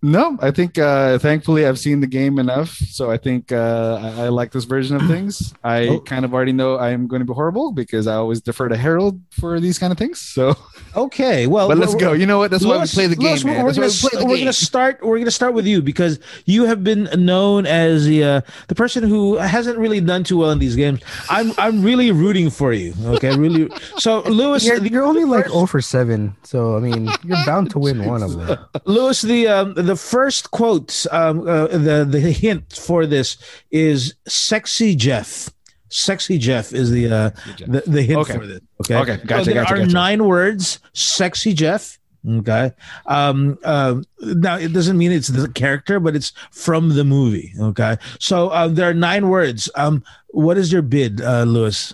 [0.04, 4.26] No, I think uh, thankfully I've seen the game enough, so I think uh, I,
[4.26, 5.56] I like this version of things.
[5.64, 6.00] I Oh.
[6.02, 8.78] kind of already know I am going to be horrible because I always defer to
[8.78, 10.22] Harold for these kind of things.
[10.22, 10.56] So,
[10.95, 12.14] Okay, well, but let's go.
[12.14, 12.52] You know what?
[12.52, 13.66] That's why we play the game, Lewis, man.
[13.66, 14.45] We're, gonna, we play the we're game.
[14.45, 15.00] gonna start.
[15.04, 19.04] We're gonna start with you because you have been known as the uh, the person
[19.04, 21.02] who hasn't really done too well in these games.
[21.30, 22.93] I'm I'm really rooting for you.
[23.04, 23.70] Okay, really.
[23.98, 26.36] So Lewis, You're, you're only like 0 for 7.
[26.43, 28.58] So, I mean, you're bound to win one of them.
[28.86, 33.38] Lewis, the um, the first quote, um, uh, the the hint for this
[33.72, 35.50] is "sexy Jeff."
[35.90, 37.30] Sexy Jeff is the uh,
[37.66, 38.34] the, the hint Okay.
[38.38, 38.60] for this.
[38.82, 39.94] Okay, Okay, gotcha, So there gotcha, are gotcha.
[39.94, 40.80] nine words.
[40.94, 41.98] Sexy Jeff.
[42.28, 42.74] Okay.
[43.06, 47.54] Um, um, now it doesn't mean it's the character, but it's from the movie.
[47.58, 47.96] Okay.
[48.20, 49.70] So um, there are nine words.
[49.76, 51.94] Um, what is your bid, uh, Lewis?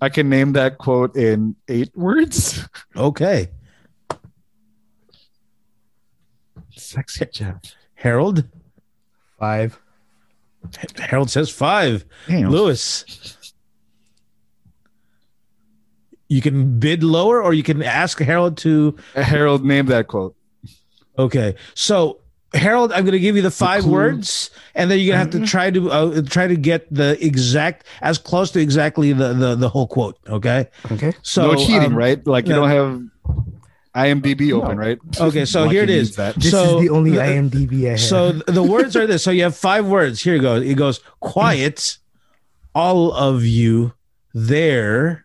[0.00, 2.66] I can name that quote in eight words.
[2.96, 3.48] Okay.
[6.86, 7.56] Sexy Jeff.
[7.94, 8.44] Harold.
[9.40, 9.80] 5.
[10.98, 12.04] Harold says five.
[12.28, 12.50] Damn.
[12.50, 13.04] Lewis.
[16.28, 18.96] You can bid lower, or you can ask Harold to.
[19.14, 20.34] Harold, name that quote.
[21.18, 22.18] Okay, so
[22.52, 23.92] Harold, I'm going to give you the five clue.
[23.92, 27.16] words, and then you're going to have to try to uh, try to get the
[27.24, 30.18] exact, as close to exactly the the, the whole quote.
[30.28, 31.12] Okay, Okay.
[31.22, 32.26] so no cheating, um, right?
[32.26, 32.66] Like you no.
[32.66, 33.55] don't have
[33.96, 34.98] IMDb open, right?
[35.18, 36.16] Okay, so Lucky here it is.
[36.16, 36.34] that.
[36.36, 38.00] This So- is the only IMDb I have.
[38.00, 39.22] So the words are this.
[39.24, 40.22] So you have five words.
[40.22, 40.56] Here you go.
[40.56, 41.98] It goes quiet,
[42.74, 43.94] all of you
[44.34, 45.24] there.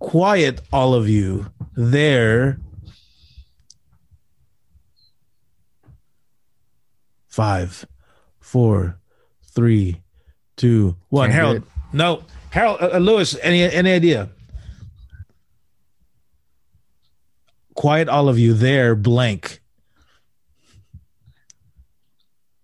[0.00, 1.46] Quiet, all of you
[1.76, 2.58] there.
[7.28, 7.84] Five,
[8.40, 8.98] four,
[9.54, 10.02] three,
[10.56, 11.30] two, one.
[11.30, 12.22] Can't Harold, no.
[12.50, 14.30] Harold, uh, uh, Lewis, any any idea?
[17.76, 18.94] Quiet, all of you there.
[18.94, 19.60] Blank.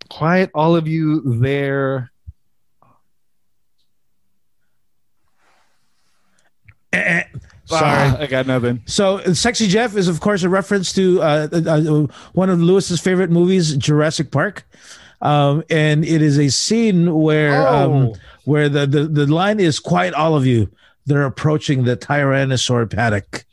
[0.08, 2.10] Quiet, all of you there.
[6.92, 7.22] Eh, eh.
[7.70, 8.24] Ah, Sorry.
[8.24, 8.82] I got nothing.
[8.86, 13.00] So, "Sexy Jeff" is, of course, a reference to uh, uh, uh, one of Lewis's
[13.00, 14.64] favorite movies, Jurassic Park,
[15.22, 18.14] um, and it is a scene where um, Oh.
[18.44, 20.68] where the, the the line is "Quiet, all of you."
[21.06, 23.44] They're approaching the Tyrannosaur paddock.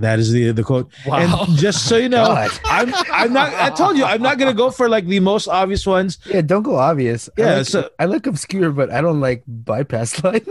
[0.00, 0.90] That is the the quote.
[1.06, 1.44] Wow.
[1.46, 2.50] And just so you know, God.
[2.64, 3.52] I'm I'm not.
[3.54, 6.18] I told you I'm not going to go for like the most obvious ones.
[6.26, 7.28] yeah, don't go obvious.
[7.38, 10.44] I Yeah, like, so- I like obscure, but I don't like bypass line.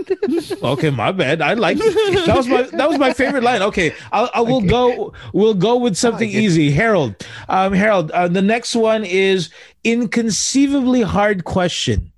[0.63, 1.41] Okay, my bad.
[1.41, 3.61] I like that was my that was my favorite line.
[3.63, 5.13] Okay, I'll, I will go.
[5.33, 6.71] We'll go with something get- easy.
[6.71, 7.15] Harold,
[7.49, 8.11] um, Harold.
[8.11, 9.49] Uh, the next one is
[9.83, 12.11] inconceivably hard question.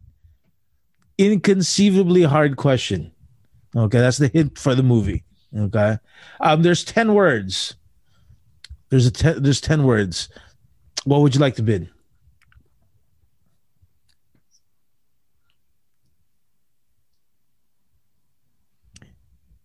[1.17, 3.11] Inconceivably hard question.
[3.75, 5.23] Okay, that's the hint for the movie.
[5.57, 5.97] Okay,
[6.39, 7.75] um, there's ten words.
[8.89, 10.29] There's a ten, there's ten words.
[11.03, 11.89] What would you like to bid?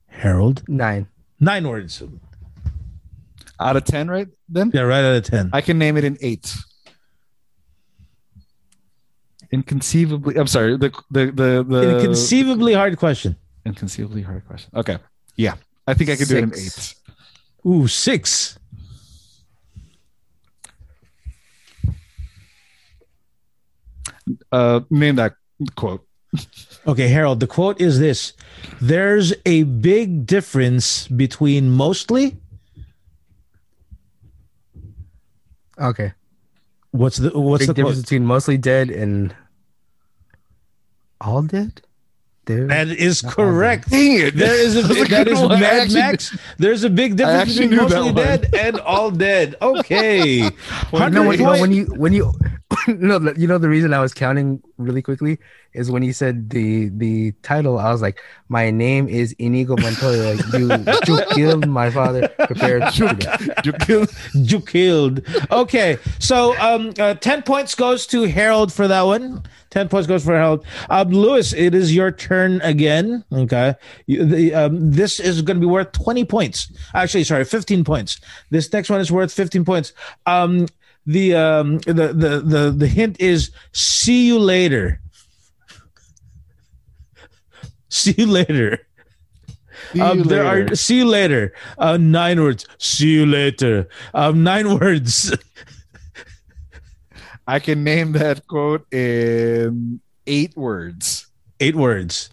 [0.09, 1.07] Harold, Nine.
[1.41, 2.03] nine words.
[3.61, 4.29] Out of ten, right?
[4.49, 5.51] Then Yeah, right out of ten.
[5.53, 6.55] I can name it in eight.
[9.51, 10.77] Inconceivably, I'm sorry.
[10.77, 13.37] The the the the Inconceivably hard question.
[13.65, 14.71] inconceivably hard question.
[14.75, 14.99] Okay,
[15.37, 15.55] yeah,
[15.87, 16.95] I think I could do it in eight.
[17.67, 18.59] Ooh, six.
[24.51, 25.35] Uh, name that
[25.77, 26.05] quote.
[26.87, 28.33] Okay, Harold, the quote is this
[28.81, 32.37] There's a big difference between mostly.
[35.79, 36.13] Okay.
[36.91, 38.05] What's the what's Big the difference quote?
[38.05, 39.35] between mostly dead and
[41.21, 41.83] all dead.
[42.47, 42.69] There.
[42.69, 43.91] That is correct.
[43.91, 44.37] Dang it!
[44.37, 45.61] There is a That was a that one.
[45.61, 46.39] Mad actually- Max.
[46.59, 49.57] There's a big difference between mostly dead and all dead.
[49.63, 50.41] Okay.
[50.43, 50.51] no,
[50.99, 52.33] Hundred when, no, when you when you
[52.89, 55.39] no, you know the reason I was counting really quickly
[55.73, 57.79] is when you said the the title.
[57.79, 60.35] I was like, my name is Inigo Montoya.
[60.35, 62.27] Like you, you killed my father.
[62.29, 63.53] Prepare to.
[63.65, 65.21] You killed- you killed.
[65.53, 69.45] Okay, so um, uh, ten points goes to Harold for that one.
[69.71, 70.65] Ten points goes for Harold.
[70.91, 73.25] Um, Lewis, it is your turn again.
[73.33, 73.75] Okay,
[74.07, 76.73] you, the, um, this is going to be worth twenty points.
[76.95, 78.19] Actually, sorry, fifteen points.
[78.51, 79.93] This next one is worth fifteen points.
[80.27, 80.67] Um,
[81.07, 85.01] the um, the the the the hint is see you later.
[87.89, 88.81] See you later.
[89.93, 90.73] See Um, you there later.
[90.73, 91.53] are see you later.
[91.79, 92.67] Uh, nine words.
[92.79, 93.89] See you later.
[94.15, 95.33] Um, nine words.
[97.47, 101.27] I can name that quote in eight words.
[101.61, 102.31] Eight words.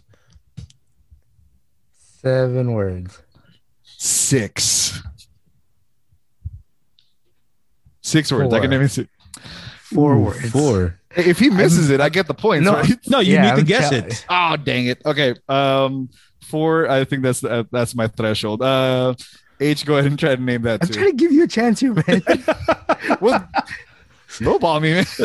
[1.96, 3.22] Seven words.
[3.82, 4.93] Six.
[8.14, 8.54] Six words.
[8.54, 8.78] I can Four.
[8.78, 8.88] name it.
[8.90, 9.08] six.
[9.92, 10.50] Four Ooh, words.
[10.50, 10.98] Four.
[11.16, 12.74] If he misses it, I get the points, No.
[12.74, 12.90] right?
[13.08, 14.26] No, you Yeah, need to I'm guess count- it.
[14.28, 15.02] Oh, dang it.
[15.04, 15.34] Okay.
[15.48, 16.08] Um,
[16.42, 16.88] four.
[16.88, 18.62] I think that's uh, that's my threshold.
[18.62, 19.14] Uh,
[19.60, 20.94] H, go ahead and try to name that I'm too.
[20.94, 22.22] trying to give you a chance here, man.
[23.20, 23.48] well,
[24.28, 25.06] snowball me, man.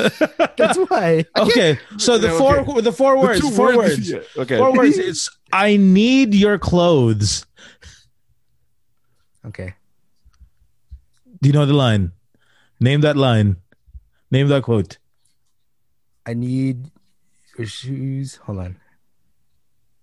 [0.58, 1.26] That's why.
[1.38, 1.80] Okay.
[1.98, 2.82] So the Yeah, four okay.
[2.82, 3.42] the four words.
[3.42, 4.10] The two four words.
[4.10, 4.58] Yeah, Okay.
[4.58, 4.98] Four words.
[4.98, 7.46] It's I need your clothes.
[9.46, 9.74] Okay.
[11.42, 12.12] Do you know the line?
[12.80, 13.58] Name that line.
[14.32, 14.98] Name that quote.
[16.26, 16.92] I need
[17.58, 18.36] your shoes.
[18.44, 18.78] Hold on.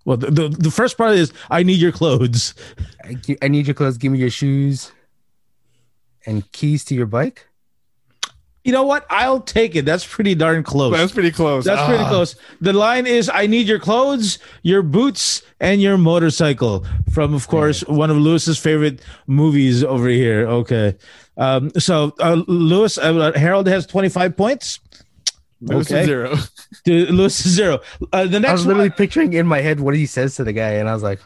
[0.04, 2.54] Well, the, the, the first part is I need your clothes.
[3.04, 3.98] I, I need your clothes.
[3.98, 4.92] Give me your shoes
[6.24, 7.48] and keys to your bike.
[8.66, 9.06] You know what?
[9.10, 9.84] I'll take it.
[9.84, 10.92] That's pretty darn close.
[10.92, 11.64] That's pretty close.
[11.64, 12.08] That's pretty Ah.
[12.08, 12.34] close.
[12.60, 17.82] The line is I need your clothes, your boots, and your motorcycle from, of course,
[17.86, 20.48] one of Lewis's favorite movies over here.
[20.48, 20.96] Okay.
[21.36, 24.80] Um, so, uh, Lewis, uh, Harold has 25 points.
[25.60, 26.04] Lewis is Okay.
[26.04, 26.36] zero.
[26.86, 27.80] To Lewis is zero.
[28.12, 30.44] Uh, the I next was literally one, picturing in my head what he says to
[30.44, 31.20] the guy, and I was like,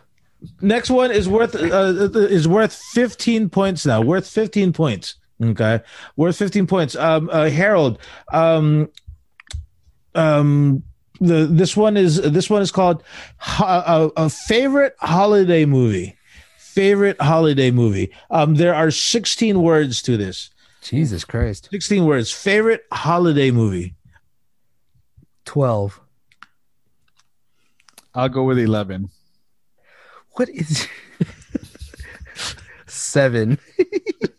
[0.61, 4.03] next one is worth uh, is worth 15 points now.
[4.03, 5.14] Worth 15 points.
[5.43, 5.80] Okay.
[6.16, 6.95] Worth 15 points.
[6.97, 7.99] Um, uh, Harold,
[8.32, 8.91] um,
[10.14, 10.82] um,
[11.20, 13.03] the this one is this one is called
[13.38, 16.16] ho- a, a favorite holiday movie.
[16.59, 18.12] Favorite holiday movie.
[18.30, 20.51] Um, there are 16 words to this.
[20.82, 21.68] Jesus Christ.
[21.70, 22.30] 16 words.
[22.30, 23.95] Favorite holiday movie.
[25.45, 26.01] 12.
[28.14, 29.11] I'll go with eleven.
[30.32, 30.86] What is.
[32.86, 33.59] Seven.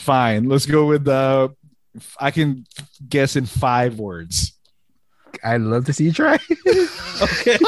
[0.00, 0.48] Fine.
[0.48, 1.48] Let's go with uh
[2.18, 2.64] I can
[3.08, 4.52] guess in five words.
[5.44, 6.38] I'd love to see you try.
[7.22, 7.58] Okay.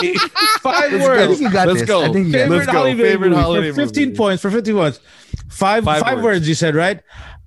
[0.61, 1.29] Five I words.
[1.39, 1.89] think you got Let's this.
[1.89, 2.03] go.
[2.05, 2.73] I think you got favorite Let's go.
[2.73, 4.17] holiday Favorite movie holiday for 15 movie.
[4.17, 5.01] points for 15 points
[5.51, 6.25] five Five five, words.
[6.25, 6.49] words.
[6.49, 7.01] you said right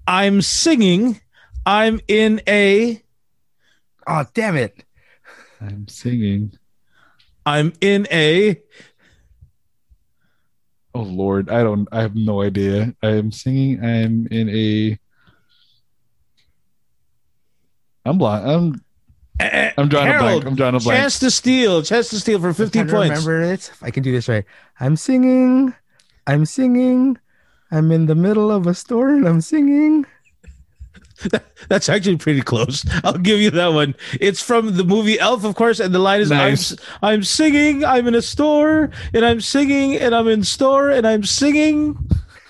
[0.07, 1.19] i'm singing
[1.65, 3.01] i'm in a
[4.05, 4.83] Oh, damn it.
[5.59, 6.51] I'm singing.
[7.47, 8.61] i'm in a
[10.95, 12.95] Oh Lord, I don't I have no idea.
[13.03, 14.97] I'm singing, I'm in a
[18.05, 18.49] I'm blind.
[18.49, 18.81] I'm
[19.41, 20.23] eh, eh, I'm drawing a blank.
[20.23, 20.97] Harold, I'm drawing a blank.
[20.97, 23.69] chance to steal chance to steal for 15 points Remember it?
[23.73, 24.45] If I can do this right.
[24.79, 25.73] I'm singing.
[26.27, 27.17] I'm singing.
[27.71, 30.05] I'm in the middle of a store and I'm singing.
[31.69, 32.85] that's actually pretty close.
[33.03, 33.95] I'll give you that one.
[34.19, 36.71] It's from the movie elf of course and the line is Nice.
[37.01, 41.07] I'm, I'm singing i'm in a store and i'm singing and i'm in store and
[41.07, 41.97] i'm singing.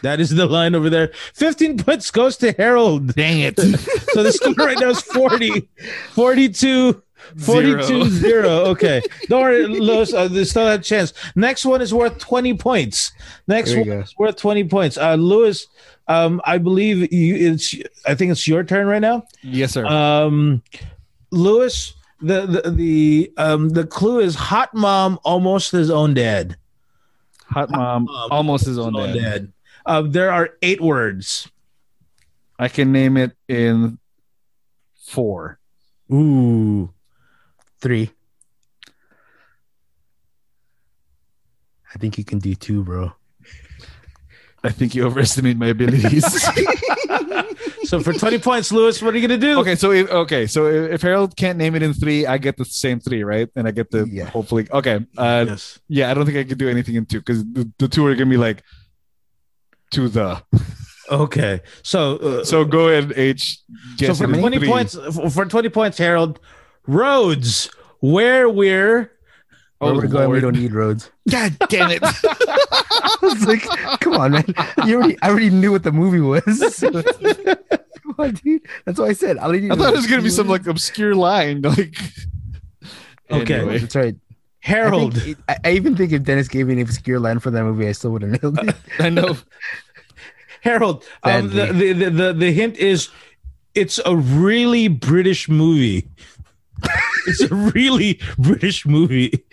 [0.01, 1.11] That is the line over there.
[1.34, 3.16] 15 points goes to harold.
[3.16, 3.59] Dang it.
[4.13, 5.68] So the score right now is 40,
[6.13, 7.01] 42,
[7.38, 8.50] 42 0.
[8.76, 9.02] Okay.
[9.28, 10.14] Don't worry, Lewis.
[10.14, 11.14] Uh, there's still a chance.
[11.36, 13.12] Next one is worth 20 points.
[13.48, 14.00] Next one go.
[14.00, 14.98] is worth 20 points.
[14.98, 15.68] Uh, Lewis,
[16.08, 19.26] um, I believe you, it's, I think it's your turn right now.
[19.42, 19.86] Yes, sir.
[19.86, 20.62] Um,
[21.32, 26.58] Lewis, the, the, the, um, the clue is hot mom, almost his own dad.
[27.50, 29.22] Hot mom, um, almost his own Own dad.
[29.22, 29.54] dad.
[29.86, 31.48] Uh, there are eight words.
[32.58, 34.00] I can name it in
[35.06, 35.60] four.
[36.12, 36.92] Ooh.
[37.86, 38.10] Three.
[41.94, 43.12] I think you can do two, bro.
[44.64, 46.26] I think you overestimate my abilities.
[47.84, 49.60] So for 20 points, Lewis, what are you going to do?
[49.60, 52.58] okay, so if, okay, so if, if Harold can't name it in three, I get
[52.58, 53.48] the same three, right?
[53.56, 54.26] And I get the Yeah.
[54.26, 54.68] hopefully.
[54.72, 55.78] Okay, uh, Yes.
[55.88, 58.16] yeah, I don't think I could do anything in two because the, the two are
[58.16, 58.64] gonna be like
[59.92, 60.42] to the.
[61.12, 61.62] Okay.
[61.84, 63.60] So, uh, So go ahead, H.
[64.00, 64.68] so for it 20 three.
[64.68, 64.98] points,
[65.36, 66.40] for 20 points, Harold,
[66.88, 67.70] roads
[68.00, 69.12] where we're
[69.82, 71.12] Oh, Where we're going, we don't need roads.
[71.30, 72.00] God damn it!
[72.04, 73.62] I was like,
[74.00, 74.46] come on, man.
[74.86, 76.44] You already, I already knew what the movie was.
[78.02, 78.62] come on, dude.
[78.86, 79.38] That's what I said.
[79.38, 81.94] I, I thought it was gonna be some like obscure line, like.
[83.30, 83.56] Okay.
[83.56, 83.80] Anyway.
[83.80, 84.16] That's right.
[84.60, 85.16] Harold.
[85.16, 87.64] think it- I, I even think if Dennis gave me an obscure line for that
[87.66, 88.76] movie, I still would have nailed it.
[89.00, 89.36] I know.
[90.62, 93.10] Harold, um, the, the, the, the, the hint is
[93.76, 96.08] it's a really British movie.
[97.28, 99.46] it's a really British movie.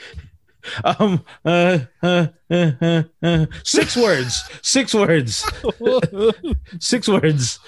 [0.84, 5.44] Um, uh, uh, uh, uh, uh, six words, six words,
[6.80, 7.58] six words.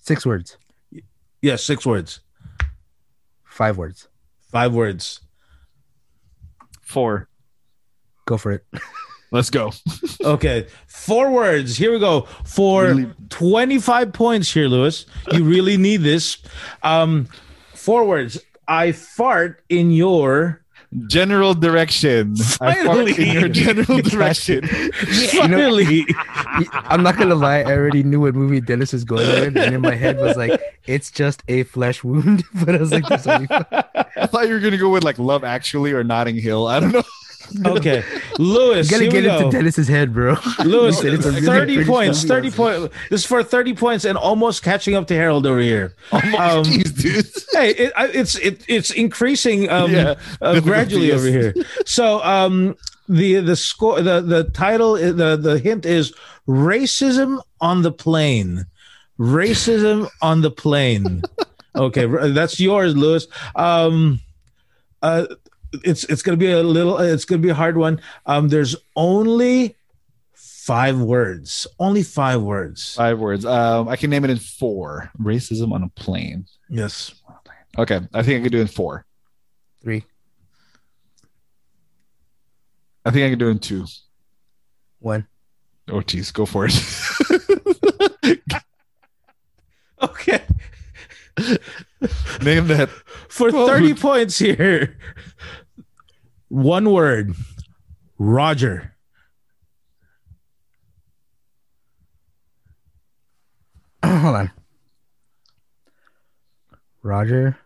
[0.00, 0.58] Six words,
[1.40, 2.20] Yes, six words,
[3.44, 4.08] five words.
[4.50, 5.20] five words.
[6.82, 7.28] Four.
[8.26, 8.64] Go for it.
[9.34, 9.72] Let's go.
[10.24, 11.76] Okay, four words.
[11.76, 12.22] Here we go.
[12.46, 13.10] For Really?
[13.28, 15.04] 25 points here, Lewis.
[15.32, 16.38] You really need this.
[16.82, 17.28] Um,
[17.74, 18.40] four words.
[18.66, 20.62] I fart in your.
[21.08, 22.36] General direction.
[22.60, 23.14] I fart Finally.
[23.28, 24.64] in your general direction.
[24.66, 26.06] Finally.
[26.72, 27.58] I'm not gonna lie.
[27.62, 30.58] I already knew what movie Dennis is going with, and in my head was like,
[30.86, 34.78] "It's just a flesh wound." But I was like, only I thought you were gonna
[34.78, 36.68] go with like Love Actually or Notting Hill.
[36.68, 37.02] I don't know.
[37.66, 38.02] okay,
[38.38, 38.90] Lewis.
[38.90, 39.50] You gotta get into go.
[39.50, 40.36] Dennis's head, bro.
[40.64, 42.22] Lewis, You said it's a really 30 points.
[42.24, 42.50] movie.
[42.50, 42.96] 30 points.
[43.10, 45.94] This is for 30 points and almost catching up to Harold over here.
[46.12, 46.22] Um,
[46.64, 47.26] Jeez, dude.
[47.52, 51.54] hey, it, it's it, it's increasing um, Yeah, uh, gradually over here.
[51.86, 52.76] So um,
[53.08, 56.12] the the score the the title the the hint is
[56.48, 58.64] racism on the plane.
[59.18, 61.22] Racism on the plane.
[61.76, 63.26] Okay, that's yours, Lewis.
[63.56, 64.20] Um,
[65.02, 65.26] uh,
[65.82, 66.98] it's it's gonna be a little.
[66.98, 68.00] It's gonna be a hard one.
[68.26, 69.76] Um, there's only
[70.34, 71.66] five words.
[71.78, 72.94] Only five words.
[72.94, 73.44] Five words.
[73.44, 75.10] Um, I can name it in four.
[75.20, 76.46] Racism on a plane.
[76.68, 77.14] Yes.
[77.76, 79.04] Okay, I think I can do it in four.
[79.82, 80.04] Three,
[83.04, 83.84] I think I can do it in two.
[85.00, 85.26] one.
[85.90, 86.72] Oh, geez, go for it.
[90.02, 90.40] Okay.
[92.42, 92.88] name that.
[93.28, 94.98] for 30 points here.
[96.54, 97.34] One word.
[98.16, 98.94] Roger.
[104.04, 104.52] Hold on.
[107.02, 107.58] Roger.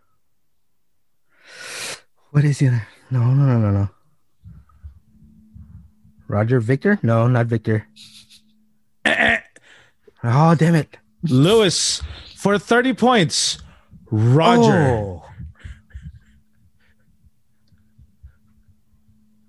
[2.30, 2.88] What is the other?
[3.10, 3.90] No, no, no, no, no.
[6.26, 6.98] Roger Victor?
[7.02, 7.86] No, not Victor.
[10.24, 10.96] Oh, damn it.
[11.22, 12.02] Lewis
[12.34, 13.58] for 30 points.
[14.10, 14.98] Roger.
[14.98, 15.27] Oh.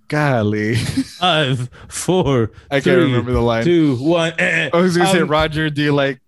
[0.09, 3.63] Golly, Five, four, I can't remember the line.
[3.63, 4.33] two, one.
[4.39, 4.69] Eh, eh.
[4.73, 6.19] I was gonna say, Um, Roger, do you like?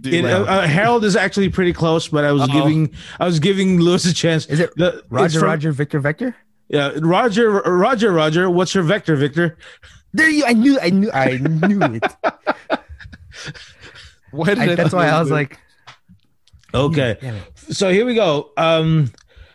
[0.00, 2.52] Do you It, like- uh, uh, Harold is actually pretty close, but I was Uh-oh.
[2.52, 4.44] giving I was giving Lewis a chance.
[4.46, 6.36] Is it The- it's Roger, from- Roger, Victor, Vector?
[6.68, 8.48] Yeah, Roger, Roger, Roger.
[8.50, 9.56] What's your vector, Victor?
[10.12, 12.04] There you I knew I knew I knew it.
[14.32, 15.58] Why did I, I that's why I was like,
[16.72, 17.16] Okay.
[17.20, 17.44] damn it.
[17.70, 18.50] So here we go.
[18.56, 19.10] Um,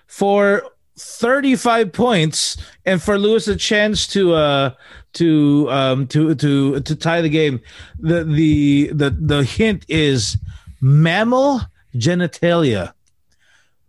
[0.07, 0.63] for
[0.97, 4.71] 35 points and for Lewis a chance to uh
[5.13, 7.61] to um to to to tie the game.
[7.99, 10.37] The the the the hint is
[10.81, 11.61] mammal
[11.95, 12.93] genitalia.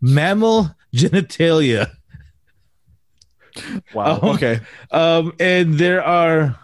[0.01, 1.91] Mammal genitalia.
[3.95, 4.19] wow.
[4.23, 6.59] um, okay, Um and there are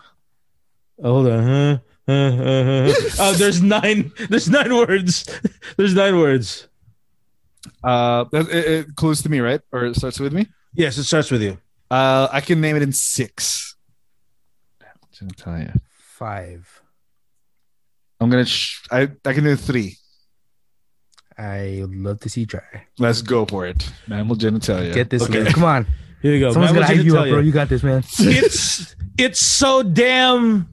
[1.00, 1.78] hold on, huh?
[2.08, 5.24] Uh, uh, uh, uh, there's nine there's nine words.
[5.76, 6.68] There's nine words.
[7.84, 9.60] Uh, it, it clues to me, right?
[9.72, 10.46] Or it starts with me.
[10.74, 11.58] Yes, it starts with you.
[11.90, 13.76] Uh, I can name it in six.
[14.80, 15.80] Damn, genitalia.
[15.98, 16.82] Five.
[18.20, 18.46] I'm gonna.
[18.46, 19.96] Sh- I I can do three.
[21.36, 22.86] I would love to see you try.
[22.98, 23.90] Let's go for it.
[24.06, 24.94] Mammal genitalia.
[24.94, 25.22] Get this.
[25.22, 25.50] Okay.
[25.52, 25.86] Come on.
[26.22, 26.52] Here you go.
[26.52, 27.40] Someone's Mammal gonna hype you up, bro.
[27.40, 28.04] You got this, man.
[28.18, 30.68] it's it's so damn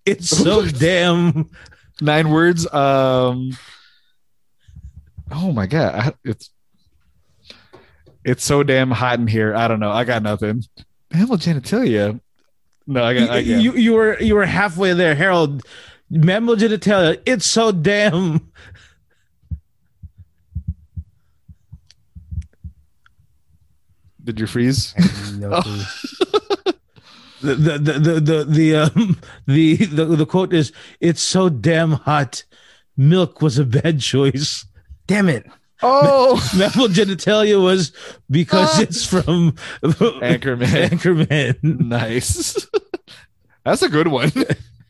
[0.06, 1.48] it's so damn
[2.00, 2.72] Nine words.
[2.72, 3.56] Um.
[5.30, 6.50] Oh my god, I, it's
[8.24, 9.54] it's so damn hot in here.
[9.54, 9.90] I don't know.
[9.90, 10.64] I got nothing.
[11.12, 12.20] Mammal genitalia.
[12.86, 13.30] No, I got.
[13.30, 13.62] I you, got.
[13.62, 15.62] you you were you were halfway there harold
[16.10, 18.50] mammal genitalia it's so damn
[24.28, 24.94] Did you freeze?
[25.38, 25.82] No clue.
[27.40, 31.92] the the the the the the, um, the, the the quote is it's so damn
[31.92, 32.44] hot
[32.96, 34.64] milk was a bad choice
[35.08, 35.46] Damn it.
[35.82, 37.92] Oh, mammal genitalia was
[38.30, 40.66] because it's from Anchorman.
[40.66, 42.68] anchorman nice.
[43.64, 44.30] That's a good one.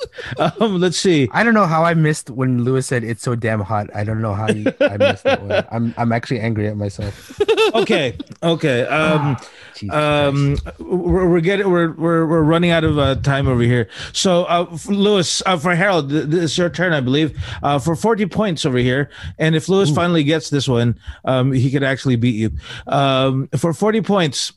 [0.38, 3.61] um let's see I don't know how I missed when Lewis said it's so damn
[3.61, 3.88] hot.
[3.94, 5.66] I don't know how you, I missed that one.
[5.70, 7.40] I'm I'm actually angry at myself.
[7.74, 9.36] okay okay um
[9.74, 13.88] Jesus um we're, we're getting we're, we're we're running out of uh, time over here
[14.12, 17.94] so uh lewis uh, for harold th- this is your turn i believe uh for
[17.94, 22.16] 40 points over here and if lewis finally gets this one um he could actually
[22.16, 22.51] beat you
[22.86, 24.53] um for 40 points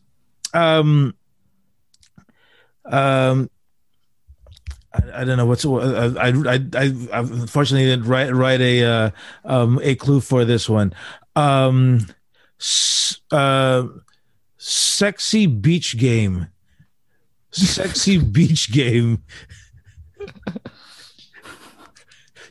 [0.54, 1.14] um
[2.86, 3.50] um
[4.94, 8.84] I, I don't know what's uh, I, I I I unfortunately didn't write write a
[8.84, 9.12] uh,
[9.46, 10.94] um a clue for this one.
[11.36, 12.06] Um,
[12.60, 13.88] s- uh,
[14.58, 16.48] sexy beach game.
[17.52, 19.24] Sexy beach game.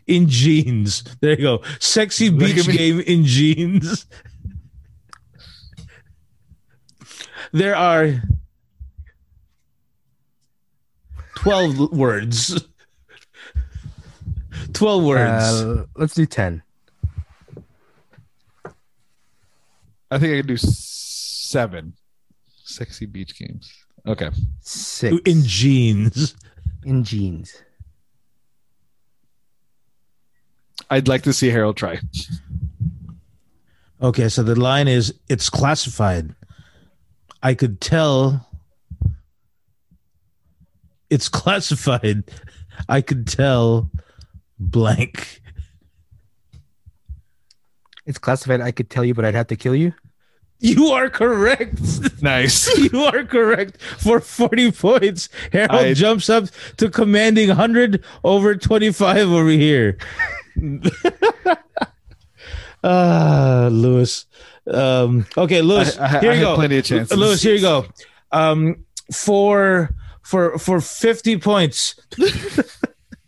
[0.06, 1.04] In jeans.
[1.20, 1.62] There you go.
[1.78, 4.06] Sexy beach game in jeans.
[7.52, 8.22] There are
[11.40, 12.64] 12 words.
[14.74, 15.44] 12 words.
[15.44, 16.62] Uh, let's do ten.
[20.10, 21.94] I think I can do seven.
[22.64, 23.72] Sexy beach games.
[24.06, 24.30] Okay.
[24.60, 26.36] Six in jeans.
[26.84, 27.62] in jeans.
[30.90, 32.00] I'd like to see Harold try.
[34.02, 36.34] Okay, so the line is it's classified.
[37.42, 38.46] I could tell
[41.10, 42.24] it's classified.
[42.88, 43.90] I could tell
[44.58, 45.42] blank.
[48.06, 48.60] It's classified.
[48.60, 49.92] I could tell you, but I'd have to kill you.
[50.62, 51.80] You are correct.
[52.22, 52.68] Nice.
[52.92, 55.28] You are correct for 40 points.
[55.52, 56.44] Harold I- jumps up
[56.76, 59.96] to commanding 100 over 25 over here.
[62.82, 64.24] Ah, Lewis.
[64.66, 65.98] Um, okay, Lewis.
[65.98, 66.54] I- I- here I you had go.
[66.54, 67.16] plenty of chances.
[67.18, 67.84] Lewis, here you go.
[68.32, 69.94] Um, for
[70.30, 71.94] for for 50 points.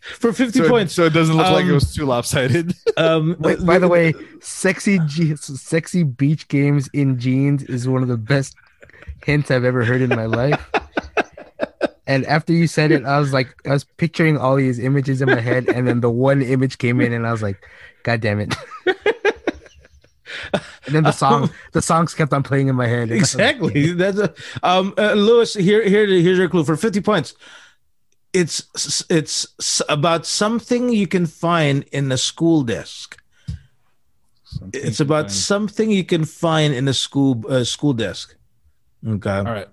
[0.01, 0.93] for 50 So, points.
[0.93, 2.73] so it doesn't look like it Um, was too lopsided.
[2.97, 8.07] Um, Wait, by the way, sexy je- sexy beach games in jeans is one of
[8.07, 8.55] the best
[9.25, 10.61] hints I've ever heard in my life.
[12.05, 15.27] And after you said it, I was like, I was picturing all these images in
[15.29, 17.65] my head, and then the one image came in, and I was like,
[18.03, 18.53] God damn it!
[20.53, 23.09] and then the song, the songs kept on playing in my head.
[23.09, 23.93] and I was like, exactly.
[23.93, 25.53] That's a, um, uh, Lewis.
[25.53, 27.35] Here, here, here's your clue for 50 points.
[28.33, 33.21] It's it's about something you can find in a school desk.
[34.73, 38.35] It's about something you can find in a school uh, school desk.
[39.07, 39.29] Okay.
[39.29, 39.67] All right.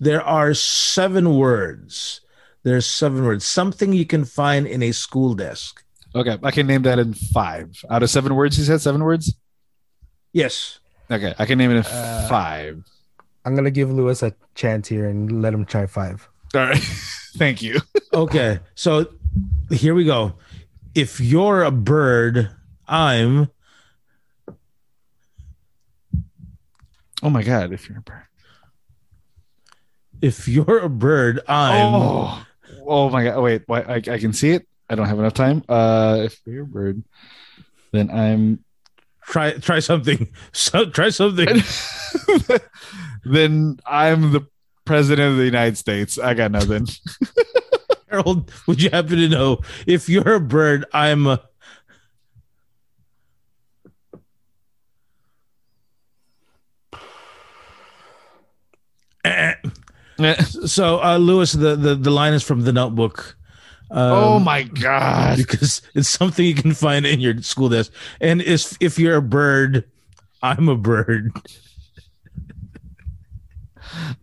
[0.00, 2.20] There are seven words.
[2.62, 3.44] There's seven words.
[3.44, 5.81] Something you can find in a school desk.
[6.14, 6.38] Okay.
[6.42, 7.82] I can name that in five.
[7.88, 9.34] Out of seven words, he said seven words?
[10.32, 10.78] Yes.
[11.10, 11.34] Okay.
[11.38, 12.84] I can name it in Uh, five.
[13.44, 16.28] I'm gonna give Lewis a chance here and let him try five.
[16.54, 16.78] All right.
[17.36, 17.80] Thank you.
[18.12, 18.60] Okay.
[18.74, 19.06] So
[19.70, 20.34] here we go.
[20.94, 22.50] If you're a bird,
[22.86, 23.48] I'm
[27.22, 27.72] Oh my God.
[27.72, 28.24] If you're a bird.
[30.20, 32.46] if you're a bird, I'm Oh,
[32.86, 33.40] oh my God.
[33.42, 34.66] Wait, why, I, I can see it.
[34.92, 35.64] I don't have enough time.
[35.70, 37.02] Uh, if you're a bird,
[37.92, 38.62] then I'm
[39.22, 40.28] try try something.
[40.52, 41.48] So try something.
[43.24, 44.46] then I'm the
[44.84, 46.18] president of the United States.
[46.18, 46.88] I got nothing.
[48.10, 51.40] Harold, would you happen to know if you're a bird, I'm a
[59.24, 59.54] Eh.
[60.66, 63.36] So, uh, Lewis, the, the, the line is from the notebook.
[63.92, 65.36] Um, oh my God.
[65.36, 67.92] Because it's something you can find in your school desk.
[68.20, 69.84] And if, if you're a bird,
[70.42, 71.30] I'm a bird.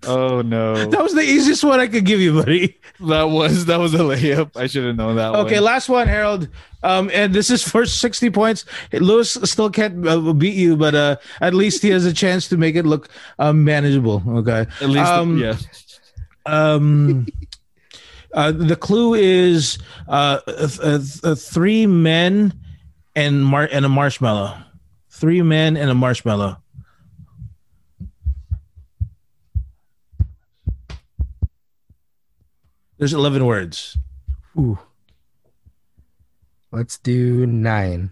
[0.08, 0.86] Oh no.
[0.88, 2.80] That was the easiest one I could give you, buddy.
[3.08, 4.58] That was that was a layup.
[4.58, 5.36] I should have known that.
[5.36, 5.64] Okay, one.
[5.64, 6.48] last one, Harold.
[6.82, 8.66] Um, and this is for sixty points.
[8.92, 12.58] Lewis still can't uh, beat you, but uh, at least he has a chance to
[12.58, 14.24] make it look um, manageable.
[14.28, 14.66] Okay.
[14.82, 15.56] At least, Um, yeah.
[16.46, 17.28] Um,
[18.34, 19.78] uh, the clue is
[20.08, 22.54] uh, th- uh, th- uh, three men
[23.16, 24.58] and mar- and a marshmallow.
[25.10, 26.58] Three men and a marshmallow.
[32.98, 33.98] There's eleven words.
[34.58, 34.78] Ooh.
[36.72, 38.12] Let's do nine.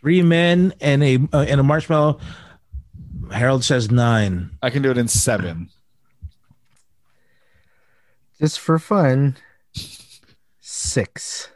[0.00, 2.18] Three men and a uh, and a marshmallow.
[3.32, 4.50] Harold says nine.
[4.62, 5.70] I can do it in seven.
[8.38, 9.36] Just for fun.
[10.60, 11.48] Six.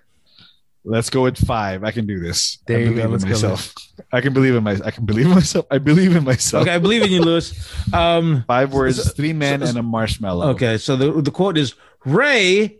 [0.85, 1.85] Let's go with five.
[1.85, 2.59] I can do this.
[2.67, 3.09] There I you believe go.
[3.11, 3.75] Let's in go, myself.
[4.13, 4.79] I can believe in my.
[4.83, 5.67] I can believe in myself.
[5.71, 6.63] I believe in myself.
[6.63, 7.53] Okay, I believe in you, Lewis.
[7.93, 10.49] Um, Five words, So- three men, so- and a marshmallow.
[10.51, 11.75] Okay, so the the quote is
[12.07, 12.79] Ray.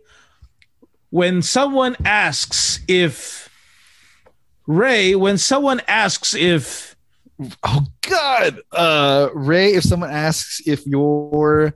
[1.11, 3.49] When someone asks if
[4.65, 6.95] Ray, when someone asks if
[7.63, 9.73] Oh God, uh, Ray.
[9.73, 11.73] If someone asks if you're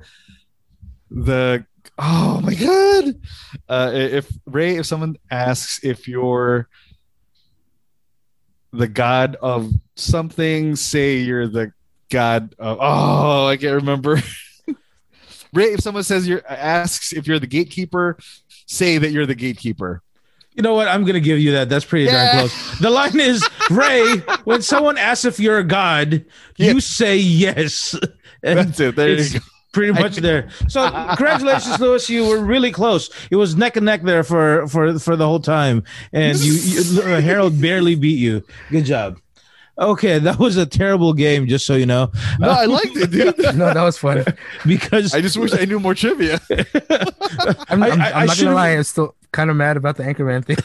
[1.12, 1.66] the,
[1.98, 3.16] oh my God,
[3.70, 6.68] uh, if Ray, if someone asks if you're
[8.74, 11.72] the god of something, say you're the
[12.10, 12.78] god of.
[12.82, 14.20] Oh, I can't remember.
[15.54, 18.18] Ray, if someone says you're asks if you're the gatekeeper,
[18.66, 20.02] say that you're the gatekeeper.
[20.54, 21.70] you know what, I'm gonna give you that.
[21.70, 22.34] That's pretty Yeah.
[22.34, 22.80] darn close.
[22.80, 24.18] The line is Ray.
[24.44, 26.26] When someone asks if you're a god,
[26.58, 26.72] Yeah.
[26.74, 27.96] you say yes.
[28.44, 28.96] And That's it.
[28.96, 29.46] There you go.
[29.76, 30.48] Pretty much there.
[30.68, 32.10] So congratulations, Lewis.
[32.10, 33.10] You were really close.
[33.30, 35.84] It was neck and neck there for for for the whole time,
[36.14, 38.44] and you, you Harold barely beat you.
[38.72, 39.20] Good job.
[39.78, 41.48] Okay, that was a terrible game.
[41.48, 43.38] Just so you know, No, I liked it, dude.
[43.60, 44.24] No, that was fun.
[44.66, 46.40] because I just wish I knew more trivia.
[47.70, 48.70] I'm, I- I'm, I- I I'm not should've- gonna lie.
[48.70, 50.56] I'm still kind of mad about the Anchorman thing.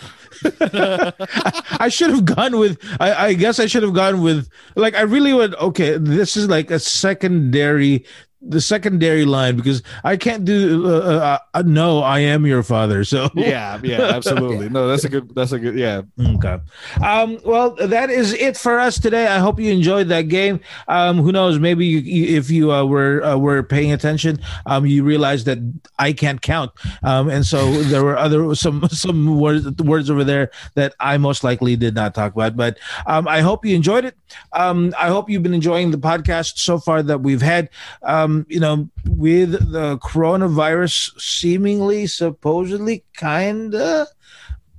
[1.80, 2.78] I should have gone with.
[3.00, 4.48] I, I guess I should have gone with.
[4.76, 5.54] Like I really would.
[5.56, 8.04] Okay, this is like a secondary,
[8.42, 10.86] the secondary line because I can't do.
[10.86, 13.04] Uh, uh, uh, no, I am your father.
[13.04, 14.68] So yeah, yeah, absolutely.
[14.68, 15.34] No, that's a good.
[15.34, 15.78] That's a good.
[15.78, 16.58] Yeah, Okay.
[17.02, 19.26] Um, well, that is it for us today.
[19.26, 20.60] I hope you enjoyed that game.
[20.88, 21.58] Um, who knows?
[21.58, 25.58] Maybe you, you, if you uh, were uh, were paying attention, um, you realized that
[25.98, 26.72] I can't count,
[27.02, 31.44] um, and so there were other some some words words over there that I most
[31.44, 32.56] likely did not talk about.
[32.56, 34.16] But um, I hope you enjoyed it.
[34.52, 37.68] Um, I hope you've been enjoying the podcast so far that we've had.
[38.02, 44.06] Um, Um, you know, with the coronavirus seemingly, supposedly, kinda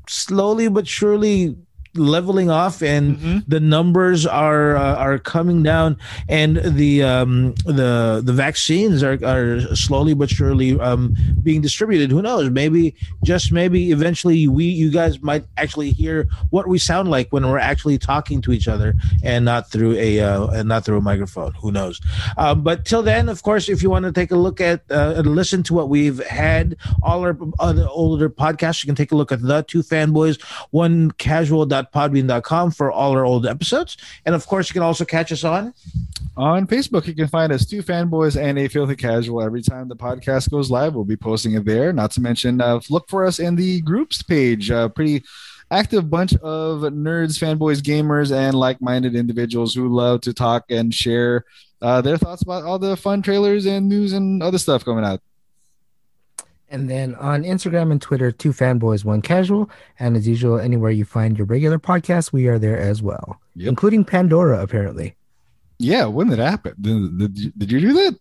[0.08, 1.56] slowly but surely
[1.94, 3.44] leveling off and Mhm.
[3.48, 5.98] the numbers are uh, are coming down
[6.30, 12.12] and the um the the vaccines are are slowly but surely um being distributed.
[12.12, 12.50] Who knows?
[12.50, 17.46] Maybe just maybe eventually we you guys might actually hear what we sound like when
[17.50, 21.02] we're actually talking to each other and not through a uh, and not through a
[21.02, 21.54] microphone.
[21.62, 22.00] Who knows?
[22.38, 25.16] Um, but till then of course if you want to take a look at uh,
[25.18, 29.16] and listen to what we've had all our other older podcasts you can take a
[29.16, 30.42] look at the two fanboys
[30.72, 31.12] one
[31.86, 35.74] casual.podbean.com for all our old episodes and of course you can also catch us on
[36.38, 39.42] on Facebook you can find us two fanboys and a filthy casual.
[39.42, 41.92] Every time the podcast goes live, we'll be posting it there.
[41.92, 44.72] Not to mention, uh, look for us in the groups page.
[44.72, 45.24] Uh, pretty
[45.70, 51.46] active bunch of nerds, fanboys, gamers, and like-minded individuals who love to talk and share
[51.82, 55.22] uh, their thoughts about all the fun trailers and news and other stuff coming out.
[56.72, 59.70] And then on Instagram and Twitter, two fanboys, one casual.
[60.00, 63.68] And as usual, anywhere you find your regular podcast, we are there as well, Yep.
[63.70, 65.16] including Pandora, apparently.
[65.80, 66.74] Yeah, when did it happen?
[66.80, 68.18] Did, did, you, did you do that?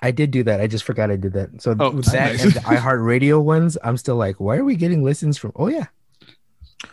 [0.00, 0.60] I did do that.
[0.60, 1.60] I just forgot I did that.
[1.60, 2.44] So Oh, with that nice.
[2.44, 5.52] and the iHeartRadio ones, I'm still like, why are we getting listens from?
[5.56, 5.86] Oh yeah,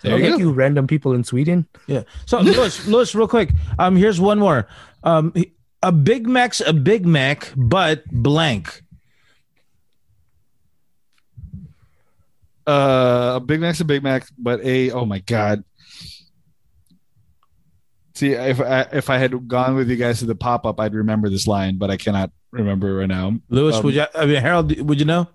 [0.02, 1.68] There you you, random people in Sweden.
[1.88, 4.68] yeah so lewis lewis real quick um here's one more
[5.04, 5.32] um
[5.84, 8.82] a big mac's a big mac but blank
[12.68, 15.64] Uh, a Big Mac's a Big Mac, but a oh my god.
[18.16, 20.94] See, if I if I had gone with you guys to the pop up, I'd
[20.96, 23.34] remember this line, but I cannot remember it right now.
[23.50, 25.28] lewis Um, would you i mean harold would you know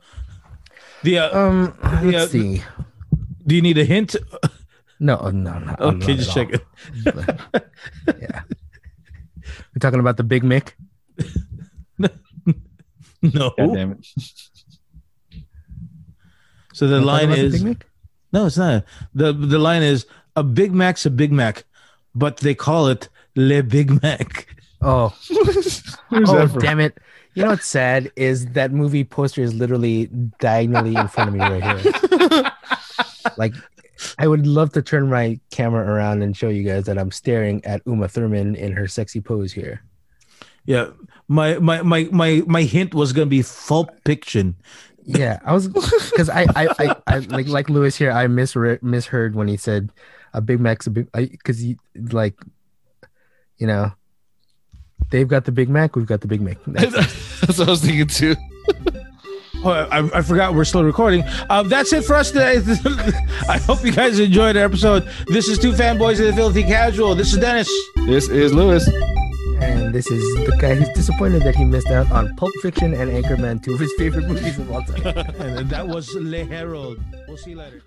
[1.02, 2.62] the uh, Um, let's Yeah, see.
[3.47, 4.16] do you need a hint
[4.98, 5.77] No, uh, no, no.
[5.78, 6.51] Okay just at all.
[6.51, 6.62] check
[7.05, 7.66] it
[8.20, 8.40] yeah.
[9.74, 10.73] We're talking about the Big Mick.
[11.98, 12.09] no
[13.23, 14.07] God damn it.
[16.81, 17.62] So the line is
[18.32, 18.85] no it's not
[19.15, 21.65] the the line is a big mac's a big mac
[22.15, 24.47] but they call it le big mac
[24.82, 25.15] Oh,
[26.12, 26.98] oh damn it!
[27.35, 30.07] You know what's sad is that movie poster is literally
[30.40, 32.52] diagonally in front of me right here.
[33.36, 33.55] like,
[34.19, 37.65] I would love to turn my camera around and show you guys that I'm staring
[37.65, 39.82] at Uma Thurman in her sexy pose here.
[40.65, 40.89] Yeah,
[41.28, 44.57] my my my my my hint was gonna be Pulp Fiction.
[45.05, 48.10] Yeah, I was because I, I I I like like Lewis here.
[48.12, 49.90] I misread misheard when he said
[50.35, 51.77] a Big Mac's a big because he
[52.12, 52.35] like
[53.59, 53.93] you know
[55.10, 56.59] they've got the Big Mac, we've got the Big Mac.
[56.66, 56.93] That's-
[57.40, 58.36] That's what I was thinking too.
[59.62, 61.22] Oh, I, I forgot we're still recording.
[61.51, 62.55] Um, that's it for us today.
[63.47, 65.06] I hope you guys enjoyed the episode.
[65.27, 67.14] This is two fanboys of the filthy casual.
[67.14, 67.70] This is Dennis.
[68.06, 68.89] This is Lewis.
[69.61, 73.11] And this is the guy who's disappointed that he missed out on Pulp Fiction and
[73.11, 75.07] Anchorman, two of his favorite movies of all time.
[75.39, 76.99] and that was Le Harold.
[77.28, 77.82] We'll see you later.